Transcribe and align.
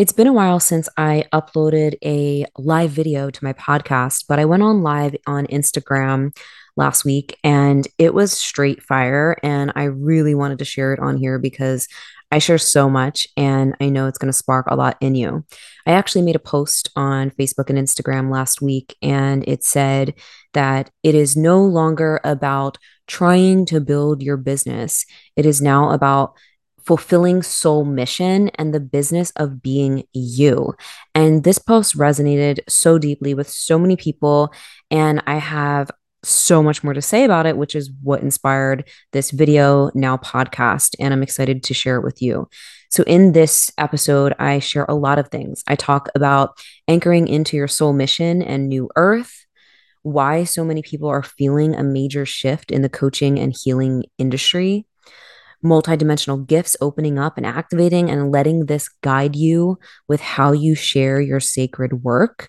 It's 0.00 0.12
been 0.12 0.26
a 0.26 0.32
while 0.32 0.60
since 0.60 0.88
I 0.96 1.24
uploaded 1.30 1.94
a 2.02 2.46
live 2.56 2.90
video 2.90 3.28
to 3.28 3.44
my 3.44 3.52
podcast, 3.52 4.24
but 4.26 4.38
I 4.38 4.46
went 4.46 4.62
on 4.62 4.82
live 4.82 5.14
on 5.26 5.46
Instagram 5.48 6.34
last 6.74 7.04
week 7.04 7.38
and 7.44 7.86
it 7.98 8.14
was 8.14 8.32
straight 8.32 8.82
fire. 8.82 9.36
And 9.42 9.70
I 9.76 9.82
really 9.82 10.34
wanted 10.34 10.58
to 10.60 10.64
share 10.64 10.94
it 10.94 11.00
on 11.00 11.18
here 11.18 11.38
because 11.38 11.86
I 12.30 12.38
share 12.38 12.56
so 12.56 12.88
much 12.88 13.28
and 13.36 13.76
I 13.78 13.90
know 13.90 14.06
it's 14.06 14.16
going 14.16 14.32
to 14.32 14.38
spark 14.38 14.68
a 14.70 14.74
lot 14.74 14.96
in 15.02 15.16
you. 15.16 15.44
I 15.86 15.90
actually 15.90 16.22
made 16.22 16.36
a 16.36 16.38
post 16.38 16.88
on 16.96 17.30
Facebook 17.32 17.68
and 17.68 17.78
Instagram 17.78 18.32
last 18.32 18.62
week 18.62 18.96
and 19.02 19.46
it 19.46 19.64
said 19.64 20.14
that 20.54 20.90
it 21.02 21.14
is 21.14 21.36
no 21.36 21.62
longer 21.62 22.22
about 22.24 22.78
trying 23.06 23.66
to 23.66 23.80
build 23.80 24.22
your 24.22 24.38
business, 24.38 25.04
it 25.36 25.44
is 25.44 25.60
now 25.60 25.90
about 25.90 26.38
fulfilling 26.90 27.40
soul 27.40 27.84
mission 27.84 28.48
and 28.56 28.74
the 28.74 28.80
business 28.80 29.30
of 29.36 29.62
being 29.62 30.02
you. 30.12 30.74
And 31.14 31.44
this 31.44 31.56
post 31.56 31.96
resonated 31.96 32.58
so 32.68 32.98
deeply 32.98 33.32
with 33.32 33.48
so 33.48 33.78
many 33.78 33.94
people. 33.94 34.52
And 34.90 35.22
I 35.24 35.36
have 35.36 35.92
so 36.24 36.64
much 36.64 36.82
more 36.82 36.92
to 36.92 37.00
say 37.00 37.22
about 37.22 37.46
it, 37.46 37.56
which 37.56 37.76
is 37.76 37.92
what 38.02 38.22
inspired 38.22 38.88
this 39.12 39.30
video, 39.30 39.92
now 39.94 40.16
podcast. 40.16 40.96
And 40.98 41.14
I'm 41.14 41.22
excited 41.22 41.62
to 41.62 41.74
share 41.74 41.94
it 41.94 42.02
with 42.02 42.20
you. 42.20 42.48
So, 42.90 43.04
in 43.04 43.34
this 43.34 43.70
episode, 43.78 44.34
I 44.40 44.58
share 44.58 44.86
a 44.88 44.96
lot 44.96 45.20
of 45.20 45.28
things. 45.28 45.62
I 45.68 45.76
talk 45.76 46.08
about 46.16 46.58
anchoring 46.88 47.28
into 47.28 47.56
your 47.56 47.68
soul 47.68 47.92
mission 47.92 48.42
and 48.42 48.68
new 48.68 48.90
earth, 48.96 49.46
why 50.02 50.42
so 50.42 50.64
many 50.64 50.82
people 50.82 51.08
are 51.08 51.22
feeling 51.22 51.76
a 51.76 51.84
major 51.84 52.26
shift 52.26 52.72
in 52.72 52.82
the 52.82 52.88
coaching 52.88 53.38
and 53.38 53.56
healing 53.56 54.06
industry 54.18 54.86
multidimensional 55.64 56.46
gifts 56.46 56.76
opening 56.80 57.18
up 57.18 57.36
and 57.36 57.46
activating 57.46 58.10
and 58.10 58.30
letting 58.30 58.66
this 58.66 58.88
guide 59.02 59.36
you 59.36 59.78
with 60.08 60.20
how 60.20 60.52
you 60.52 60.74
share 60.74 61.20
your 61.20 61.40
sacred 61.40 62.02
work. 62.02 62.48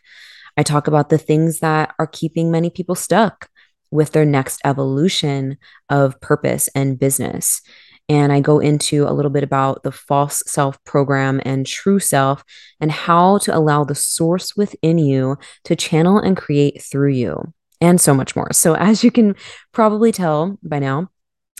I 0.57 0.63
talk 0.63 0.87
about 0.87 1.09
the 1.09 1.17
things 1.17 1.59
that 1.59 1.93
are 1.99 2.07
keeping 2.07 2.51
many 2.51 2.69
people 2.69 2.95
stuck 2.95 3.49
with 3.89 4.11
their 4.11 4.25
next 4.25 4.61
evolution 4.63 5.57
of 5.89 6.19
purpose 6.21 6.69
and 6.75 6.97
business. 6.97 7.61
And 8.09 8.33
I 8.33 8.39
go 8.41 8.59
into 8.59 9.05
a 9.05 9.13
little 9.13 9.31
bit 9.31 9.43
about 9.43 9.83
the 9.83 9.91
false 9.91 10.43
self 10.45 10.83
program 10.83 11.41
and 11.45 11.65
true 11.65 11.99
self 11.99 12.43
and 12.79 12.91
how 12.91 13.37
to 13.39 13.55
allow 13.55 13.83
the 13.83 13.95
source 13.95 14.55
within 14.55 14.97
you 14.97 15.37
to 15.65 15.75
channel 15.75 16.17
and 16.17 16.35
create 16.35 16.81
through 16.81 17.11
you, 17.11 17.53
and 17.79 18.01
so 18.01 18.13
much 18.13 18.35
more. 18.35 18.51
So, 18.51 18.75
as 18.75 19.03
you 19.03 19.11
can 19.11 19.35
probably 19.71 20.11
tell 20.11 20.57
by 20.61 20.79
now, 20.79 21.09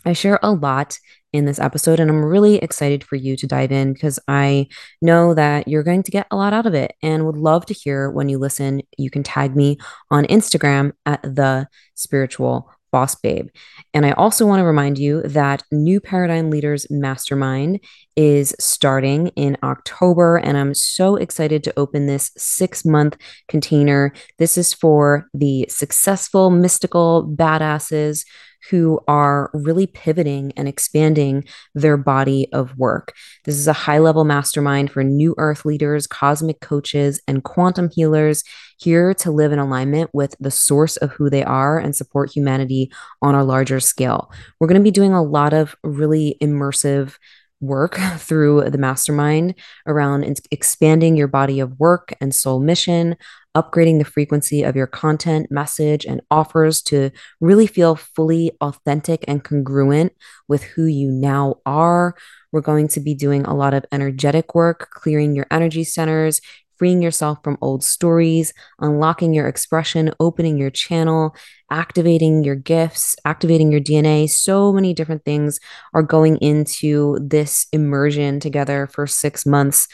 I 0.06 0.14
share 0.14 0.40
a 0.44 0.52
lot 0.52 1.00
in 1.34 1.46
this 1.46 1.60
episode, 1.60 2.00
and 2.00 2.10
I'm 2.10 2.24
really 2.24 2.56
excited 2.56 3.04
for 3.04 3.16
you 3.16 3.36
to 3.38 3.48
dive 3.48 3.72
in 3.72 3.94
because 3.94 4.20
I 4.28 4.68
know 5.02 5.34
that 5.34 5.68
you're 5.68 5.84
going 5.84 6.04
to 6.04 6.12
get 6.12 6.28
a 6.32 6.36
lot 6.36 6.54
out 6.54 6.66
of 6.66 6.74
it 6.74 6.96
and 7.02 7.26
would 7.26 7.38
love 7.38 7.66
to 7.68 7.74
hear 7.74 8.10
when 8.10 8.30
you 8.30 8.38
listen. 8.38 8.82
You 8.98 9.10
can 9.10 9.24
tag 9.24 9.56
me 9.56 9.78
on 10.10 10.26
Instagram 10.26 10.92
at 11.06 11.22
the 11.24 11.68
spiritual 11.96 12.70
boss 12.92 13.16
babe. 13.16 13.48
And 13.94 14.06
I 14.06 14.12
also 14.12 14.46
want 14.46 14.60
to 14.60 14.66
remind 14.66 14.98
you 14.98 15.22
that 15.24 15.64
New 15.72 16.00
Paradigm 16.00 16.50
Leaders 16.50 16.86
Mastermind 16.90 17.80
is 18.16 18.54
starting 18.60 19.28
in 19.30 19.58
October, 19.64 20.38
and 20.38 20.58
I'm 20.58 20.74
so 20.74 21.16
excited 21.16 21.64
to 21.64 21.80
open 21.80 22.06
this 22.06 22.32
six 22.38 22.86
month 22.86 23.18
container. 23.48 24.14
This 24.38 24.58
is 24.58 24.74
for 24.74 25.28
the 25.34 25.66
successful, 25.70 26.50
mystical 26.50 27.28
badasses 27.28 28.26
who 28.70 29.00
are 29.08 29.50
really 29.54 29.88
pivoting 29.88 30.52
and 30.56 30.68
expanding 30.68 31.44
their 31.74 31.98
body 31.98 32.48
of 32.54 32.78
work. 32.78 33.14
This 33.46 33.58
is 33.58 33.68
a 33.68 33.74
high 33.74 34.00
level 34.00 34.24
mastermind 34.24 34.92
for 34.92 35.04
new 35.04 35.36
earth 35.38 35.66
leaders, 35.66 36.08
cosmic 36.08 36.60
coaches, 36.60 37.22
and 37.28 37.44
quantum 37.44 37.90
healers 37.90 38.44
here 38.78 39.14
to 39.14 39.32
live 39.32 39.52
in 39.52 39.60
alignment 39.60 40.10
with 40.14 40.36
the 40.40 40.52
source 40.52 40.98
of 40.98 41.12
who 41.12 41.30
they 41.30 41.44
are 41.44 41.78
and 41.78 41.96
support 41.96 42.32
humanity 42.32 42.92
on 43.22 43.36
a 43.36 43.44
larger 43.44 43.80
scale. 43.80 44.32
We're 44.60 44.68
going 44.68 44.82
to 44.82 44.84
be 44.84 44.92
doing 44.92 45.14
a 45.14 45.24
lot 45.24 45.54
of 45.54 45.76
really 45.84 46.38
immersive 46.42 47.18
work 47.62 47.98
through 48.18 48.70
the 48.70 48.78
mastermind 48.78 49.56
around 49.88 50.40
expanding 50.52 51.16
your 51.16 51.28
body 51.28 51.60
of 51.60 51.80
work 51.80 52.14
and 52.20 52.34
soul 52.34 52.60
mission, 52.60 53.16
upgrading 53.56 54.00
the 54.00 54.06
frequency 54.06 54.64
of 54.64 54.76
your 54.76 54.88
content, 54.88 55.52
message, 55.52 56.06
and 56.06 56.22
offers 56.32 56.82
to 56.82 57.12
really 57.40 57.68
feel 57.68 57.96
fully 57.96 58.52
authentic 58.62 59.24
and 59.28 59.44
congruent 59.44 60.14
with 60.48 60.64
who 60.64 60.86
you 60.86 61.12
now 61.12 61.56
are. 61.66 62.16
We're 62.52 62.62
going 62.62 62.88
to 62.90 63.00
be 63.00 63.14
doing 63.14 63.46
a 63.46 63.56
lot 63.56 63.74
of 63.74 63.86
energetic 63.92 64.56
work, 64.56 64.90
clearing 64.92 65.36
your 65.36 65.48
energy 65.52 65.84
centers, 65.84 66.42
freeing 66.82 67.04
yourself 67.04 67.38
from 67.44 67.60
old 67.62 67.84
stories, 67.84 68.56
unlocking 68.80 69.36
your 69.36 69.48
expression, 69.48 70.12
opening 70.20 70.58
your 70.58 70.72
channel, 70.72 71.36
activating 71.70 72.44
your 72.44 72.56
gifts, 72.56 73.16
activating 73.24 73.72
your 73.72 73.80
DNA. 73.80 74.28
So 74.28 74.74
many 74.74 74.92
different 74.92 75.24
things 75.24 75.60
are 75.94 76.02
going 76.02 76.38
into 76.38 77.20
this 77.22 77.68
immersion 77.72 78.40
together 78.40 78.88
for 78.88 79.06
six 79.06 79.46
months. 79.46 79.88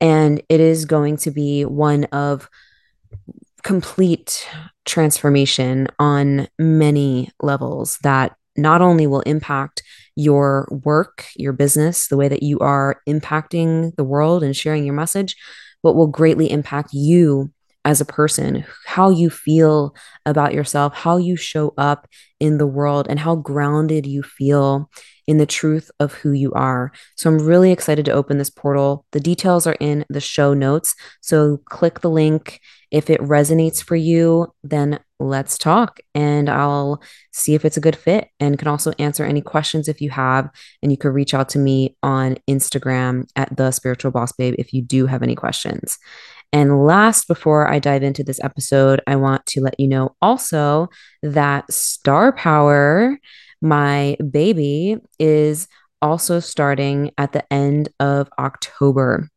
And 0.00 0.42
it 0.48 0.58
is 0.58 0.86
going 0.86 1.18
to 1.18 1.30
be 1.30 1.64
one 1.64 2.02
of 2.06 2.50
complete 3.62 4.44
transformation 4.84 5.86
on 6.00 6.48
many 6.58 7.30
levels 7.42 7.98
that 8.02 8.34
not 8.56 8.82
only 8.82 9.06
will 9.06 9.20
impact 9.20 9.84
your 10.16 10.66
work, 10.84 11.26
your 11.36 11.52
business, 11.52 12.08
the 12.08 12.16
way 12.16 12.26
that 12.26 12.42
you 12.42 12.58
are 12.58 13.00
impacting 13.08 13.94
the 13.94 14.04
world 14.04 14.42
and 14.42 14.56
sharing 14.56 14.84
your 14.84 14.94
message, 14.94 15.36
but 15.84 15.94
will 15.94 16.08
greatly 16.08 16.50
impact 16.50 16.92
you 16.92 17.52
as 17.84 18.00
a 18.00 18.06
person, 18.06 18.64
how 18.86 19.10
you 19.10 19.28
feel 19.28 19.94
about 20.24 20.54
yourself, 20.54 20.94
how 20.94 21.18
you 21.18 21.36
show 21.36 21.74
up 21.76 22.08
in 22.40 22.56
the 22.56 22.66
world, 22.66 23.06
and 23.08 23.20
how 23.20 23.36
grounded 23.36 24.06
you 24.06 24.22
feel 24.22 24.90
in 25.26 25.36
the 25.36 25.46
truth 25.46 25.90
of 26.00 26.14
who 26.14 26.32
you 26.32 26.50
are. 26.52 26.92
So 27.16 27.30
I'm 27.30 27.38
really 27.38 27.72
excited 27.72 28.06
to 28.06 28.12
open 28.12 28.38
this 28.38 28.50
portal. 28.50 29.04
The 29.12 29.20
details 29.20 29.66
are 29.66 29.76
in 29.80 30.06
the 30.08 30.20
show 30.20 30.54
notes. 30.54 30.94
So 31.20 31.58
click 31.66 32.00
the 32.00 32.10
link. 32.10 32.60
If 32.90 33.10
it 33.10 33.20
resonates 33.20 33.82
for 33.82 33.96
you, 33.96 34.52
then 34.62 35.00
let's 35.20 35.56
talk 35.56 36.00
and 36.14 36.50
I'll 36.50 37.02
see 37.32 37.54
if 37.54 37.64
it's 37.64 37.76
a 37.76 37.80
good 37.80 37.96
fit 37.96 38.28
and 38.40 38.58
can 38.58 38.68
also 38.68 38.92
answer 38.98 39.24
any 39.24 39.40
questions 39.40 39.88
if 39.88 40.00
you 40.00 40.10
have. 40.10 40.50
And 40.82 40.90
you 40.90 40.98
can 40.98 41.12
reach 41.12 41.34
out 41.34 41.48
to 41.50 41.58
me 41.58 41.96
on 42.02 42.36
Instagram 42.48 43.28
at 43.36 43.56
the 43.56 43.70
spiritual 43.70 44.10
boss 44.10 44.32
babe 44.32 44.54
if 44.58 44.72
you 44.72 44.82
do 44.82 45.06
have 45.06 45.22
any 45.22 45.34
questions. 45.34 45.98
And 46.52 46.84
last, 46.84 47.26
before 47.26 47.68
I 47.68 47.78
dive 47.78 48.02
into 48.02 48.22
this 48.22 48.42
episode, 48.42 49.00
I 49.06 49.16
want 49.16 49.44
to 49.46 49.60
let 49.60 49.78
you 49.78 49.88
know 49.88 50.14
also 50.22 50.88
that 51.22 51.72
Star 51.72 52.32
Power 52.32 53.18
my 53.64 54.16
baby 54.30 54.98
is 55.18 55.66
also 56.02 56.38
starting 56.38 57.10
at 57.16 57.32
the 57.32 57.50
end 57.52 57.88
of 57.98 58.28
October. 58.38 59.30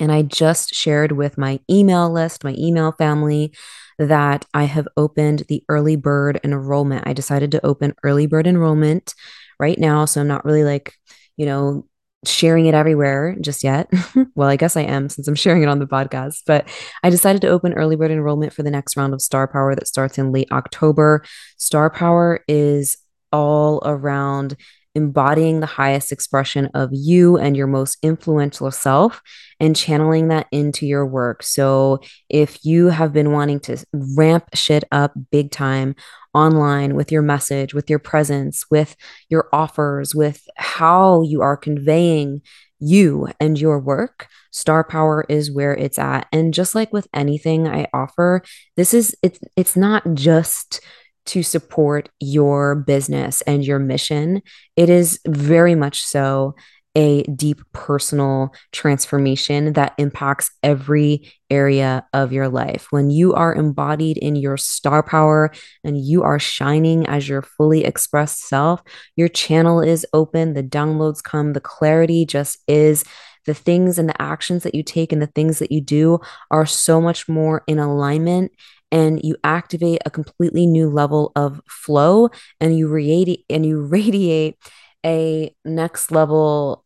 And 0.00 0.10
I 0.10 0.22
just 0.22 0.74
shared 0.74 1.12
with 1.12 1.36
my 1.38 1.60
email 1.70 2.10
list, 2.10 2.42
my 2.42 2.54
email 2.58 2.92
family, 2.92 3.54
that 3.98 4.44
I 4.54 4.64
have 4.64 4.88
opened 4.96 5.44
the 5.48 5.64
early 5.68 5.96
bird 5.96 6.40
enrollment. 6.44 7.06
I 7.06 7.12
decided 7.12 7.50
to 7.52 7.64
open 7.66 7.94
early 8.02 8.26
bird 8.26 8.46
enrollment 8.46 9.14
right 9.58 9.78
now. 9.78 10.04
So 10.04 10.20
I'm 10.20 10.28
not 10.28 10.44
really 10.44 10.64
like, 10.64 10.94
you 11.36 11.46
know, 11.46 11.86
sharing 12.26 12.66
it 12.66 12.74
everywhere 12.74 13.36
just 13.40 13.62
yet. 13.62 13.90
well, 14.34 14.48
I 14.48 14.56
guess 14.56 14.76
I 14.76 14.82
am 14.82 15.08
since 15.08 15.28
I'm 15.28 15.34
sharing 15.34 15.62
it 15.62 15.68
on 15.68 15.78
the 15.78 15.86
podcast, 15.86 16.42
but 16.46 16.68
I 17.02 17.10
decided 17.10 17.42
to 17.42 17.48
open 17.48 17.74
early 17.74 17.96
bird 17.96 18.10
enrollment 18.10 18.52
for 18.52 18.62
the 18.62 18.70
next 18.70 18.96
round 18.96 19.14
of 19.14 19.22
Star 19.22 19.46
Power 19.46 19.74
that 19.74 19.88
starts 19.88 20.18
in 20.18 20.32
late 20.32 20.50
October. 20.50 21.22
Star 21.58 21.90
Power 21.90 22.40
is 22.48 22.96
all 23.32 23.82
around 23.84 24.56
embodying 24.94 25.60
the 25.60 25.66
highest 25.66 26.12
expression 26.12 26.70
of 26.74 26.90
you 26.92 27.36
and 27.36 27.56
your 27.56 27.66
most 27.66 27.98
influential 28.02 28.70
self 28.70 29.22
and 29.60 29.76
channeling 29.76 30.28
that 30.28 30.46
into 30.50 30.86
your 30.86 31.06
work. 31.06 31.42
So, 31.42 32.00
if 32.28 32.64
you 32.64 32.88
have 32.88 33.12
been 33.12 33.32
wanting 33.32 33.60
to 33.60 33.84
ramp 33.92 34.48
shit 34.54 34.84
up 34.92 35.12
big 35.30 35.50
time 35.50 35.94
online 36.34 36.94
with 36.94 37.12
your 37.12 37.22
message, 37.22 37.74
with 37.74 37.88
your 37.88 37.98
presence, 37.98 38.64
with 38.70 38.96
your 39.28 39.48
offers, 39.52 40.14
with 40.14 40.42
how 40.56 41.22
you 41.22 41.42
are 41.42 41.56
conveying 41.56 42.42
you 42.80 43.28
and 43.40 43.58
your 43.58 43.78
work, 43.78 44.28
star 44.50 44.84
power 44.84 45.24
is 45.28 45.50
where 45.50 45.74
it's 45.74 45.98
at. 45.98 46.26
And 46.32 46.52
just 46.52 46.74
like 46.74 46.92
with 46.92 47.08
anything 47.14 47.66
I 47.66 47.86
offer, 47.94 48.42
this 48.76 48.92
is 48.92 49.16
it's 49.22 49.38
it's 49.56 49.76
not 49.76 50.02
just 50.14 50.80
to 51.26 51.42
support 51.42 52.08
your 52.20 52.74
business 52.74 53.40
and 53.42 53.64
your 53.64 53.78
mission. 53.78 54.42
It 54.76 54.90
is 54.90 55.20
very 55.26 55.74
much 55.74 56.02
so 56.02 56.54
a 56.96 57.22
deep 57.24 57.60
personal 57.72 58.54
transformation 58.72 59.72
that 59.72 59.94
impacts 59.98 60.50
every 60.62 61.32
area 61.50 62.06
of 62.12 62.32
your 62.32 62.48
life. 62.48 62.86
When 62.90 63.10
you 63.10 63.34
are 63.34 63.54
embodied 63.54 64.16
in 64.18 64.36
your 64.36 64.56
star 64.56 65.02
power 65.02 65.52
and 65.82 65.98
you 65.98 66.22
are 66.22 66.38
shining 66.38 67.06
as 67.06 67.28
your 67.28 67.42
fully 67.42 67.84
expressed 67.84 68.46
self, 68.46 68.80
your 69.16 69.28
channel 69.28 69.80
is 69.80 70.06
open, 70.12 70.54
the 70.54 70.62
downloads 70.62 71.22
come, 71.22 71.52
the 71.52 71.60
clarity 71.60 72.24
just 72.26 72.58
is 72.68 73.04
the 73.46 73.54
things 73.54 73.98
and 73.98 74.08
the 74.08 74.22
actions 74.22 74.62
that 74.62 74.74
you 74.74 74.82
take 74.82 75.12
and 75.12 75.20
the 75.20 75.26
things 75.28 75.58
that 75.58 75.72
you 75.72 75.80
do 75.80 76.18
are 76.50 76.66
so 76.66 77.00
much 77.00 77.28
more 77.28 77.62
in 77.66 77.78
alignment 77.78 78.52
and 78.90 79.20
you 79.24 79.36
activate 79.42 80.00
a 80.06 80.10
completely 80.10 80.66
new 80.66 80.88
level 80.88 81.32
of 81.34 81.60
flow 81.68 82.28
and 82.60 82.78
you 82.78 82.88
radiate 82.88 83.44
and 83.50 83.66
you 83.66 83.82
radiate 83.86 84.56
a 85.04 85.54
next 85.64 86.10
level 86.10 86.84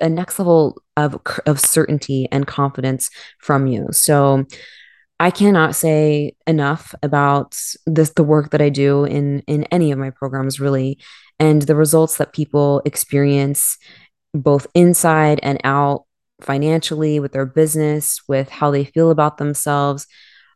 a 0.00 0.08
next 0.08 0.38
level 0.38 0.82
of 0.96 1.18
of 1.46 1.60
certainty 1.60 2.26
and 2.32 2.46
confidence 2.46 3.10
from 3.38 3.66
you. 3.66 3.86
So 3.92 4.44
I 5.18 5.30
cannot 5.30 5.74
say 5.74 6.34
enough 6.46 6.94
about 7.02 7.58
this 7.86 8.10
the 8.10 8.24
work 8.24 8.50
that 8.50 8.60
I 8.60 8.68
do 8.68 9.04
in 9.04 9.40
in 9.46 9.64
any 9.64 9.92
of 9.92 9.98
my 9.98 10.10
programs 10.10 10.58
really 10.60 10.98
and 11.38 11.62
the 11.62 11.76
results 11.76 12.16
that 12.16 12.32
people 12.32 12.82
experience 12.84 13.78
both 14.40 14.66
inside 14.74 15.40
and 15.42 15.60
out 15.64 16.04
financially 16.40 17.18
with 17.20 17.32
their 17.32 17.46
business 17.46 18.20
with 18.28 18.48
how 18.48 18.70
they 18.70 18.84
feel 18.84 19.10
about 19.10 19.38
themselves 19.38 20.06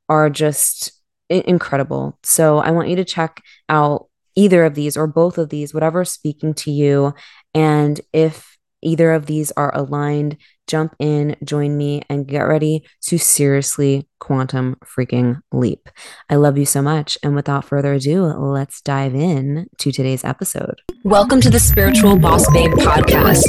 are 0.09 0.29
just 0.29 0.93
incredible. 1.29 2.19
So 2.23 2.59
I 2.59 2.71
want 2.73 2.89
you 2.89 2.97
to 2.97 3.05
check 3.05 3.43
out 3.69 4.09
either 4.35 4.65
of 4.65 4.75
these 4.75 4.97
or 4.97 5.07
both 5.07 5.39
of 5.39 5.49
these 5.49 5.75
whatever 5.75 6.05
speaking 6.05 6.55
to 6.55 6.71
you 6.71 7.15
and 7.55 8.01
if 8.13 8.57
either 8.83 9.13
of 9.13 9.27
these 9.27 9.53
are 9.53 9.75
aligned 9.75 10.37
jump 10.71 10.95
in, 11.01 11.35
join 11.43 11.77
me, 11.77 12.01
and 12.09 12.29
get 12.29 12.43
ready 12.43 12.85
to 13.01 13.19
seriously 13.19 14.07
quantum 14.21 14.77
freaking 14.85 15.41
leap. 15.51 15.89
I 16.29 16.37
love 16.37 16.57
you 16.57 16.67
so 16.67 16.81
much. 16.81 17.19
And 17.23 17.35
without 17.35 17.65
further 17.65 17.95
ado, 17.95 18.23
let's 18.23 18.81
dive 18.83 19.15
in 19.15 19.67
to 19.79 19.91
today's 19.91 20.23
episode. 20.23 20.83
Welcome 21.03 21.41
to 21.41 21.51
the 21.51 21.59
Spiritual 21.59 22.19
Boss 22.19 22.49
Babe 22.53 22.71
podcast. 22.73 23.47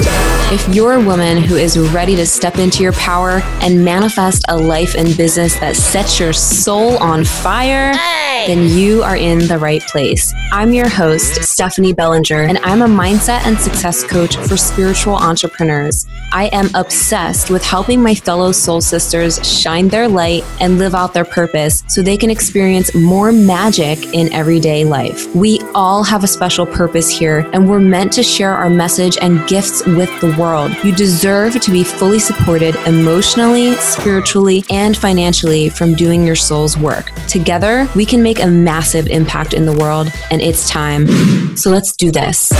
If 0.50 0.74
you're 0.74 0.94
a 0.94 1.04
woman 1.04 1.42
who 1.42 1.56
is 1.56 1.78
ready 1.78 2.16
to 2.16 2.26
step 2.26 2.56
into 2.56 2.82
your 2.82 2.94
power 2.94 3.40
and 3.60 3.84
manifest 3.84 4.44
a 4.48 4.56
life 4.56 4.94
and 4.96 5.16
business 5.16 5.54
that 5.60 5.76
sets 5.76 6.18
your 6.18 6.32
soul 6.32 6.96
on 6.98 7.24
fire, 7.24 7.92
hey. 7.92 8.46
then 8.48 8.66
you 8.76 9.02
are 9.02 9.16
in 9.16 9.46
the 9.46 9.58
right 9.58 9.82
place. 9.82 10.32
I'm 10.52 10.72
your 10.72 10.88
host, 10.88 11.42
Stephanie 11.44 11.92
Bellinger, 11.92 12.42
and 12.42 12.58
I'm 12.58 12.82
a 12.82 12.86
mindset 12.86 13.44
and 13.44 13.58
success 13.58 14.02
coach 14.02 14.36
for 14.36 14.56
spiritual 14.56 15.14
entrepreneurs. 15.14 16.06
I 16.32 16.46
am 16.46 16.70
obsessed 16.74 17.11
obsessed 17.12 17.50
with 17.50 17.62
helping 17.62 18.02
my 18.02 18.14
fellow 18.14 18.52
soul 18.52 18.80
sisters 18.80 19.38
shine 19.46 19.86
their 19.86 20.08
light 20.08 20.42
and 20.60 20.78
live 20.78 20.94
out 20.94 21.12
their 21.12 21.26
purpose 21.26 21.84
so 21.86 22.00
they 22.00 22.16
can 22.16 22.30
experience 22.30 22.94
more 22.94 23.30
magic 23.30 23.98
in 24.14 24.32
everyday 24.32 24.82
life. 24.82 25.26
We 25.34 25.60
all 25.74 26.02
have 26.04 26.24
a 26.24 26.26
special 26.26 26.64
purpose 26.64 27.10
here, 27.10 27.46
and 27.52 27.68
we're 27.68 27.80
meant 27.80 28.14
to 28.14 28.22
share 28.22 28.54
our 28.54 28.70
message 28.70 29.18
and 29.20 29.46
gifts 29.46 29.84
with 29.84 30.08
the 30.22 30.34
world. 30.38 30.72
You 30.82 30.94
deserve 30.94 31.60
to 31.60 31.70
be 31.70 31.84
fully 31.84 32.18
supported 32.18 32.76
emotionally, 32.86 33.74
spiritually, 33.74 34.64
and 34.70 34.96
financially 34.96 35.68
from 35.68 35.92
doing 35.92 36.26
your 36.26 36.36
soul's 36.36 36.78
work. 36.78 37.10
Together, 37.28 37.86
we 37.94 38.06
can 38.06 38.22
make 38.22 38.42
a 38.42 38.46
massive 38.46 39.06
impact 39.08 39.52
in 39.52 39.66
the 39.66 39.76
world, 39.76 40.10
and 40.30 40.40
it's 40.40 40.66
time. 40.66 41.06
So 41.58 41.68
let's 41.70 41.92
do 41.94 42.10
this 42.10 42.52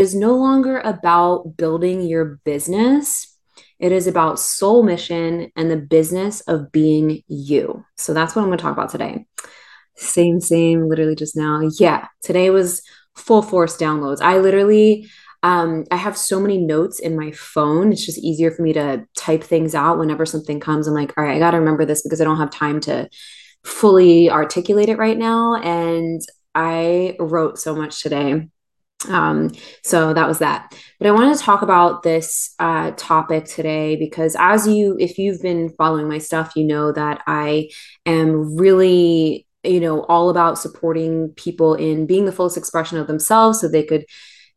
is 0.00 0.14
no 0.14 0.34
longer 0.34 0.80
about 0.80 1.56
building 1.56 2.02
your 2.02 2.40
business. 2.44 3.36
It 3.78 3.92
is 3.92 4.06
about 4.06 4.38
soul 4.38 4.82
mission 4.82 5.50
and 5.56 5.70
the 5.70 5.76
business 5.76 6.40
of 6.42 6.70
being 6.70 7.22
you. 7.28 7.84
So 7.96 8.12
that's 8.12 8.34
what 8.34 8.42
I'm 8.42 8.48
going 8.48 8.58
to 8.58 8.62
talk 8.62 8.72
about 8.72 8.90
today. 8.90 9.26
Same, 9.96 10.40
same, 10.40 10.88
literally 10.88 11.16
just 11.16 11.36
now. 11.36 11.60
Yeah, 11.78 12.06
today 12.22 12.50
was 12.50 12.82
full 13.16 13.42
force 13.42 13.76
downloads. 13.76 14.20
I 14.20 14.38
literally 14.38 15.08
um, 15.42 15.84
I 15.90 15.96
have 15.96 16.18
so 16.18 16.38
many 16.38 16.58
notes 16.58 16.98
in 16.98 17.16
my 17.16 17.32
phone. 17.32 17.92
It's 17.92 18.04
just 18.04 18.18
easier 18.18 18.50
for 18.50 18.62
me 18.62 18.74
to 18.74 19.06
type 19.16 19.42
things 19.42 19.74
out 19.74 19.98
whenever 19.98 20.26
something 20.26 20.60
comes. 20.60 20.86
I'm 20.86 20.94
like, 20.94 21.14
all 21.16 21.24
right, 21.24 21.36
I 21.36 21.38
got 21.38 21.52
to 21.52 21.58
remember 21.58 21.86
this 21.86 22.02
because 22.02 22.20
I 22.20 22.24
don't 22.24 22.36
have 22.36 22.50
time 22.50 22.80
to 22.80 23.08
fully 23.64 24.30
articulate 24.30 24.90
it 24.90 24.98
right 24.98 25.16
now. 25.16 25.54
And 25.56 26.20
I 26.54 27.16
wrote 27.18 27.58
so 27.58 27.74
much 27.74 28.02
today. 28.02 28.48
Um, 29.08 29.50
so 29.82 30.12
that 30.12 30.28
was 30.28 30.40
that. 30.40 30.74
But 30.98 31.08
I 31.08 31.12
wanted 31.12 31.36
to 31.36 31.42
talk 31.42 31.62
about 31.62 32.02
this 32.02 32.54
uh, 32.58 32.92
topic 32.96 33.46
today 33.46 33.96
because, 33.96 34.36
as 34.38 34.68
you, 34.68 34.96
if 35.00 35.18
you've 35.18 35.40
been 35.40 35.70
following 35.70 36.08
my 36.08 36.18
stuff, 36.18 36.52
you 36.54 36.64
know 36.64 36.92
that 36.92 37.22
I 37.26 37.70
am 38.04 38.56
really, 38.56 39.46
you 39.64 39.80
know, 39.80 40.02
all 40.04 40.28
about 40.28 40.58
supporting 40.58 41.30
people 41.36 41.74
in 41.74 42.06
being 42.06 42.26
the 42.26 42.32
fullest 42.32 42.58
expression 42.58 42.98
of 42.98 43.06
themselves 43.06 43.60
so 43.60 43.68
they 43.68 43.84
could 43.84 44.04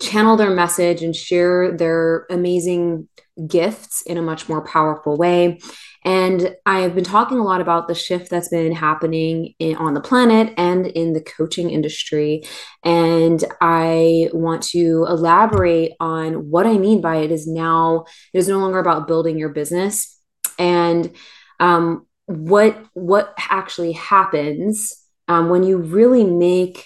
channel 0.02 0.36
their 0.36 0.50
message 0.50 1.02
and 1.02 1.16
share 1.16 1.76
their 1.78 2.26
amazing 2.30 3.08
gifts 3.48 4.02
in 4.04 4.18
a 4.18 4.22
much 4.22 4.50
more 4.50 4.64
powerful 4.66 5.18
way. 5.18 5.60
And 6.06 6.56
I've 6.66 6.96
been 6.96 7.04
talking 7.04 7.38
a 7.38 7.44
lot 7.44 7.62
about 7.62 7.88
the 7.88 7.96
shift 7.96 8.30
that's 8.30 8.50
been 8.50 8.74
happening 8.74 9.54
in, 9.60 9.76
on 9.78 9.94
the 9.94 10.02
planet 10.02 10.54
and 10.58 10.88
in 10.88 11.14
the 11.14 11.22
coaching 11.22 11.70
industry. 11.70 12.44
And 12.84 13.44
I 13.62 14.30
want 14.34 14.64
to 14.64 15.06
elaborate 15.08 15.94
on 16.00 16.50
what 16.50 16.68
I 16.68 16.78
mean 16.78 17.02
by 17.02 17.18
it 17.18 17.32
is 17.32 17.48
now, 17.48 18.06
it 18.34 18.38
is 18.38 18.48
no 18.48 18.60
longer 18.60 18.80
about 18.80 19.08
building 19.08 19.38
your 19.38 19.50
business. 19.50 20.20
And 20.60 21.12
um, 21.60 22.06
what 22.26 22.78
what 22.94 23.34
actually 23.38 23.94
happens 23.94 24.94
um, 25.28 25.50
when 25.50 25.64
you 25.64 25.78
really 25.78 26.24
make 26.24 26.86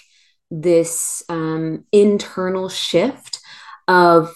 this 0.50 1.22
um, 1.28 1.84
internal 1.92 2.68
shift 2.68 3.40
of 3.86 4.34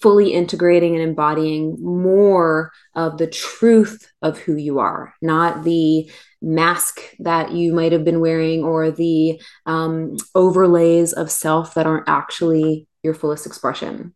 fully 0.00 0.32
integrating 0.32 0.94
and 0.94 1.02
embodying 1.02 1.76
more 1.80 2.72
of 2.94 3.18
the 3.18 3.26
truth 3.26 4.10
of 4.22 4.38
who 4.38 4.56
you 4.56 4.78
are, 4.78 5.14
not 5.22 5.64
the 5.64 6.10
mask 6.42 7.00
that 7.18 7.52
you 7.52 7.72
might 7.72 7.92
have 7.92 8.04
been 8.04 8.20
wearing 8.20 8.62
or 8.62 8.90
the 8.90 9.40
um, 9.64 10.16
overlays 10.34 11.12
of 11.12 11.30
self 11.30 11.74
that 11.74 11.86
aren't 11.86 12.08
actually 12.08 12.86
your 13.02 13.14
fullest 13.14 13.46
expression. 13.46 14.14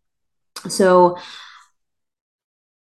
So, 0.68 1.16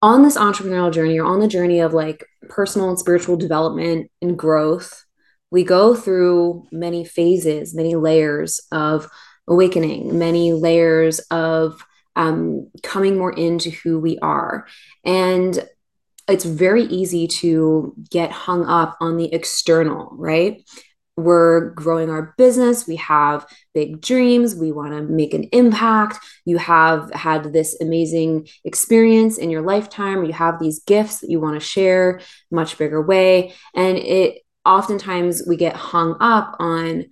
on 0.02 0.22
this 0.22 0.36
entrepreneurial 0.36 0.92
journey 0.92 1.18
or 1.18 1.26
on 1.26 1.40
the 1.40 1.48
journey 1.48 1.80
of 1.80 1.92
like 1.92 2.24
personal 2.48 2.88
and 2.88 2.98
spiritual 2.98 3.36
development 3.36 4.10
and 4.22 4.38
growth, 4.38 5.04
we 5.50 5.62
go 5.62 5.94
through 5.94 6.66
many 6.72 7.04
phases, 7.04 7.74
many 7.74 7.96
layers 7.96 8.60
of 8.72 9.10
awakening, 9.46 10.18
many 10.18 10.52
layers 10.52 11.18
of 11.30 11.84
um, 12.20 12.70
coming 12.82 13.16
more 13.16 13.32
into 13.32 13.70
who 13.70 13.98
we 13.98 14.18
are. 14.18 14.66
And 15.06 15.66
it's 16.28 16.44
very 16.44 16.84
easy 16.84 17.26
to 17.26 17.94
get 18.10 18.30
hung 18.30 18.66
up 18.66 18.98
on 19.00 19.16
the 19.16 19.32
external, 19.32 20.10
right? 20.12 20.62
We're 21.16 21.70
growing 21.70 22.10
our 22.10 22.34
business. 22.36 22.86
We 22.86 22.96
have 22.96 23.46
big 23.72 24.02
dreams. 24.02 24.54
We 24.54 24.70
want 24.70 24.92
to 24.92 25.00
make 25.02 25.32
an 25.32 25.44
impact. 25.44 26.18
You 26.44 26.58
have 26.58 27.10
had 27.14 27.54
this 27.54 27.80
amazing 27.80 28.48
experience 28.64 29.38
in 29.38 29.48
your 29.48 29.62
lifetime. 29.62 30.24
You 30.24 30.34
have 30.34 30.60
these 30.60 30.80
gifts 30.80 31.20
that 31.20 31.30
you 31.30 31.40
want 31.40 31.58
to 31.58 31.66
share 31.66 32.20
much 32.50 32.76
bigger 32.76 33.00
way. 33.00 33.54
And 33.74 33.96
it 33.96 34.42
oftentimes 34.66 35.42
we 35.48 35.56
get 35.56 35.74
hung 35.74 36.16
up 36.20 36.54
on 36.58 37.06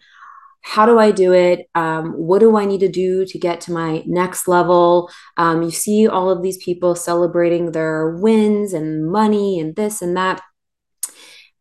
how 0.69 0.85
do 0.85 0.99
I 0.99 1.13
do 1.13 1.33
it? 1.33 1.67
Um, 1.75 2.13
what 2.13 2.41
do 2.41 2.59
I 2.59 2.67
need 2.67 2.81
to 2.81 2.91
do 2.91 3.25
to 3.25 3.39
get 3.39 3.63
to 3.63 3.73
my 3.73 4.03
next 4.05 4.47
level? 4.47 5.11
Um, 5.39 5.63
you 5.63 5.71
see 5.71 6.07
all 6.07 6.29
of 6.29 6.43
these 6.43 6.59
people 6.59 6.95
celebrating 6.95 7.73
their 7.73 8.11
wins 8.11 8.75
and 8.75 9.11
money 9.11 9.59
and 9.59 9.75
this 9.75 10.03
and 10.03 10.15
that. 10.19 10.43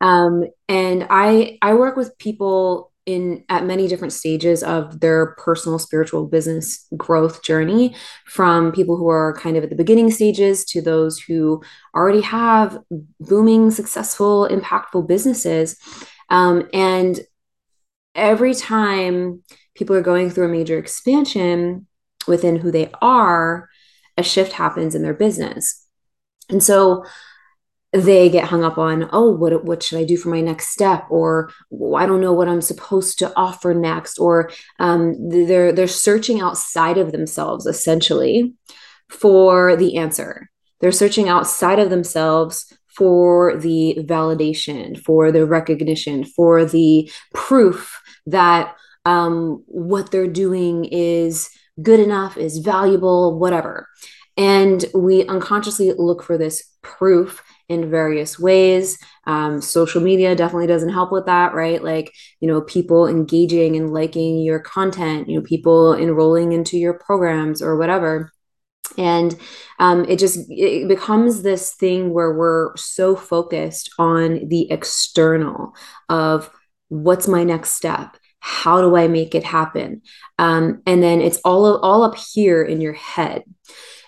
Um, 0.01 0.43
and 0.67 1.07
I 1.09 1.57
I 1.61 1.73
work 1.75 1.95
with 1.95 2.17
people 2.17 2.91
in 3.05 3.45
at 3.47 3.65
many 3.65 3.87
different 3.87 4.11
stages 4.11 4.61
of 4.61 4.99
their 4.99 5.27
personal 5.37 5.79
spiritual 5.79 6.27
business 6.27 6.85
growth 6.97 7.41
journey 7.43 7.95
from 8.25 8.73
people 8.73 8.97
who 8.97 9.07
are 9.07 9.33
kind 9.35 9.55
of 9.55 9.63
at 9.63 9.69
the 9.69 9.75
beginning 9.77 10.11
stages 10.11 10.65
to 10.65 10.81
those 10.81 11.17
who 11.17 11.63
already 11.95 12.19
have 12.21 12.77
booming 13.21 13.71
successful 13.71 14.49
impactful 14.51 15.07
businesses 15.07 15.77
um, 16.29 16.67
and 16.73 17.21
every 18.17 18.53
time 18.53 19.43
people 19.75 19.95
are 19.95 20.01
going 20.01 20.29
through 20.29 20.45
a 20.45 20.49
major 20.49 20.77
expansion 20.77 21.87
within 22.27 22.57
who 22.57 22.71
they 22.71 22.89
are 23.01 23.69
a 24.17 24.23
shift 24.23 24.53
happens 24.53 24.95
in 24.95 25.03
their 25.03 25.13
business. 25.13 25.85
And 26.49 26.61
so 26.61 27.05
they 27.93 28.29
get 28.29 28.45
hung 28.45 28.65
up 28.65 28.77
on 28.77 29.09
oh 29.13 29.31
what 29.31 29.63
what 29.63 29.81
should 29.81 29.97
i 29.97 30.03
do 30.03 30.17
for 30.17 30.27
my 30.29 30.41
next 30.41 30.69
step? 30.69 31.05
Or 31.09 31.51
i 31.95 32.05
don't 32.05 32.19
know 32.19 32.33
what 32.33 32.49
i'm 32.49 32.61
supposed 32.61 33.19
to 33.19 33.31
offer 33.37 33.73
next. 33.73 34.19
Or 34.19 34.49
um, 34.79 35.29
they're 35.29 35.71
they're 35.71 35.87
searching 35.87 36.41
outside 36.41 36.97
of 36.97 37.11
themselves 37.11 37.65
essentially 37.65 38.53
for 39.09 39.75
the 39.75 39.97
answer. 39.97 40.49
They're 40.79 40.91
searching 40.91 41.29
outside 41.29 41.79
of 41.79 41.89
themselves 41.89 42.76
for 42.97 43.55
the 43.57 43.97
validation, 44.01 44.99
for 44.99 45.31
the 45.31 45.45
recognition, 45.45 46.23
for 46.25 46.65
the 46.65 47.09
proof 47.33 48.01
that 48.25 48.75
um, 49.05 49.63
what 49.67 50.11
they're 50.11 50.27
doing 50.27 50.85
is 50.85 51.49
good 51.81 51.99
enough, 51.99 52.37
is 52.37 52.57
valuable, 52.57 53.37
whatever. 53.37 53.87
And 54.35 54.83
we 54.93 55.25
unconsciously 55.27 55.93
look 55.93 56.23
for 56.23 56.37
this 56.37 56.63
proof 56.81 57.43
in 57.69 57.89
various 57.89 58.39
ways. 58.39 58.97
Um, 59.25 59.61
social 59.61 60.01
media 60.01 60.35
definitely 60.35 60.67
doesn't 60.67 60.93
help 60.93 61.11
with 61.11 61.25
that, 61.25 61.53
right? 61.53 61.83
Like, 61.83 62.13
you 62.39 62.47
know, 62.47 62.61
people 62.61 63.07
engaging 63.07 63.75
and 63.75 63.93
liking 63.93 64.39
your 64.39 64.59
content, 64.59 65.29
you 65.29 65.37
know, 65.37 65.45
people 65.45 65.93
enrolling 65.93 66.53
into 66.53 66.77
your 66.77 66.93
programs 66.93 67.61
or 67.61 67.77
whatever 67.77 68.31
and 68.97 69.37
um, 69.79 70.05
it 70.05 70.19
just 70.19 70.39
it 70.49 70.87
becomes 70.87 71.41
this 71.41 71.73
thing 71.73 72.11
where 72.13 72.33
we're 72.33 72.75
so 72.75 73.15
focused 73.15 73.93
on 73.99 74.47
the 74.47 74.69
external 74.71 75.73
of 76.09 76.49
what's 76.89 77.27
my 77.27 77.43
next 77.43 77.73
step? 77.73 78.17
How 78.39 78.81
do 78.81 78.95
i 78.95 79.07
make 79.07 79.35
it 79.35 79.43
happen? 79.43 80.01
Um, 80.39 80.81
and 80.85 81.03
then 81.03 81.21
it's 81.21 81.39
all 81.43 81.77
all 81.79 82.03
up 82.03 82.15
here 82.15 82.63
in 82.63 82.81
your 82.81 82.93
head. 82.93 83.43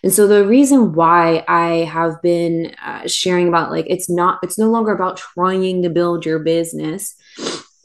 And 0.01 0.13
so 0.13 0.27
the 0.27 0.47
reason 0.47 0.93
why 0.93 1.43
i 1.47 1.69
have 1.85 2.21
been 2.21 2.73
uh, 2.83 3.07
sharing 3.07 3.47
about 3.47 3.71
like 3.71 3.85
it's 3.87 4.09
not 4.09 4.39
it's 4.43 4.57
no 4.57 4.69
longer 4.69 4.91
about 4.91 5.17
trying 5.17 5.83
to 5.83 5.89
build 5.89 6.25
your 6.25 6.39
business. 6.39 7.15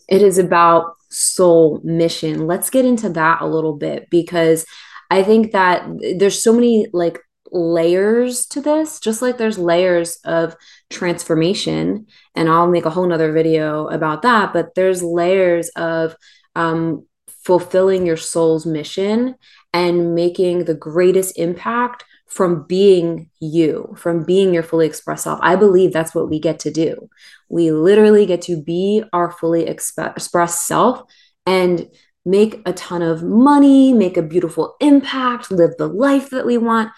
It 0.08 0.22
is 0.22 0.38
about 0.38 0.94
soul 1.10 1.80
mission. 1.82 2.46
Let's 2.46 2.70
get 2.70 2.84
into 2.84 3.08
that 3.10 3.40
a 3.40 3.46
little 3.46 3.74
bit 3.74 4.08
because 4.10 4.66
I 5.14 5.22
think 5.22 5.52
that 5.52 5.86
there's 6.18 6.42
so 6.42 6.52
many 6.52 6.88
like 6.92 7.20
layers 7.52 8.46
to 8.46 8.60
this, 8.60 8.98
just 8.98 9.22
like 9.22 9.38
there's 9.38 9.58
layers 9.58 10.18
of 10.24 10.56
transformation. 10.90 12.06
And 12.34 12.48
I'll 12.48 12.68
make 12.68 12.84
a 12.84 12.90
whole 12.90 13.06
nother 13.06 13.32
video 13.32 13.86
about 13.86 14.22
that. 14.22 14.52
But 14.52 14.74
there's 14.74 15.04
layers 15.04 15.68
of 15.76 16.16
um, 16.56 17.06
fulfilling 17.44 18.06
your 18.06 18.16
soul's 18.16 18.66
mission 18.66 19.36
and 19.72 20.16
making 20.16 20.64
the 20.64 20.74
greatest 20.74 21.38
impact 21.38 22.04
from 22.26 22.64
being 22.66 23.30
you, 23.38 23.94
from 23.96 24.24
being 24.24 24.52
your 24.52 24.64
fully 24.64 24.86
expressed 24.86 25.22
self. 25.22 25.38
I 25.40 25.54
believe 25.54 25.92
that's 25.92 26.12
what 26.12 26.28
we 26.28 26.40
get 26.40 26.58
to 26.60 26.72
do. 26.72 27.08
We 27.48 27.70
literally 27.70 28.26
get 28.26 28.42
to 28.42 28.60
be 28.60 29.04
our 29.12 29.30
fully 29.30 29.66
exp- 29.66 30.16
expressed 30.16 30.66
self 30.66 31.02
and 31.46 31.88
make 32.24 32.62
a 32.66 32.72
ton 32.72 33.02
of 33.02 33.22
money, 33.22 33.92
make 33.92 34.16
a 34.16 34.22
beautiful 34.22 34.76
impact, 34.80 35.50
live 35.50 35.76
the 35.76 35.88
life 35.88 36.30
that 36.30 36.46
we 36.46 36.58
want. 36.58 36.90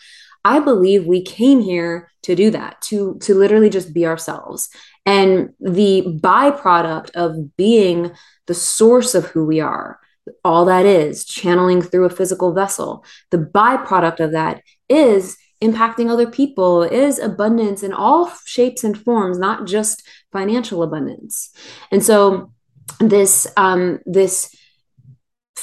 I 0.45 0.61
believe 0.61 1.07
we 1.07 1.23
came 1.23 1.61
here 1.61 2.09
to 2.23 2.37
do 2.37 2.51
that, 2.51 2.81
to 2.83 3.19
to 3.23 3.35
literally 3.35 3.71
just 3.71 3.93
be 3.93 4.07
ourselves. 4.07 4.69
And 5.05 5.51
the 5.61 6.19
byproduct 6.23 7.11
of 7.15 7.57
being 7.57 8.13
the 8.47 8.55
source 8.55 9.15
of 9.15 9.27
who 9.27 9.45
we 9.45 9.61
are, 9.61 9.99
all 10.45 10.65
that 10.67 10.87
is 10.87 11.25
channeling 11.25 11.83
through 11.83 12.05
a 12.05 12.11
physical 12.11 12.53
vessel. 12.53 13.05
The 13.31 13.39
byproduct 13.39 14.21
of 14.21 14.33
that 14.33 14.63
is 14.89 15.37
impacting 15.63 16.11
other 16.11 16.31
people, 16.31 16.83
is 16.83 17.19
abundance 17.19 17.83
in 17.83 17.93
all 17.93 18.31
shapes 18.45 18.85
and 18.85 18.97
forms, 18.97 19.39
not 19.39 19.67
just 19.67 20.07
financial 20.31 20.83
abundance. 20.83 21.51
And 21.91 22.05
so 22.05 22.53
this 23.01 23.47
um 23.57 23.99
this 24.07 24.55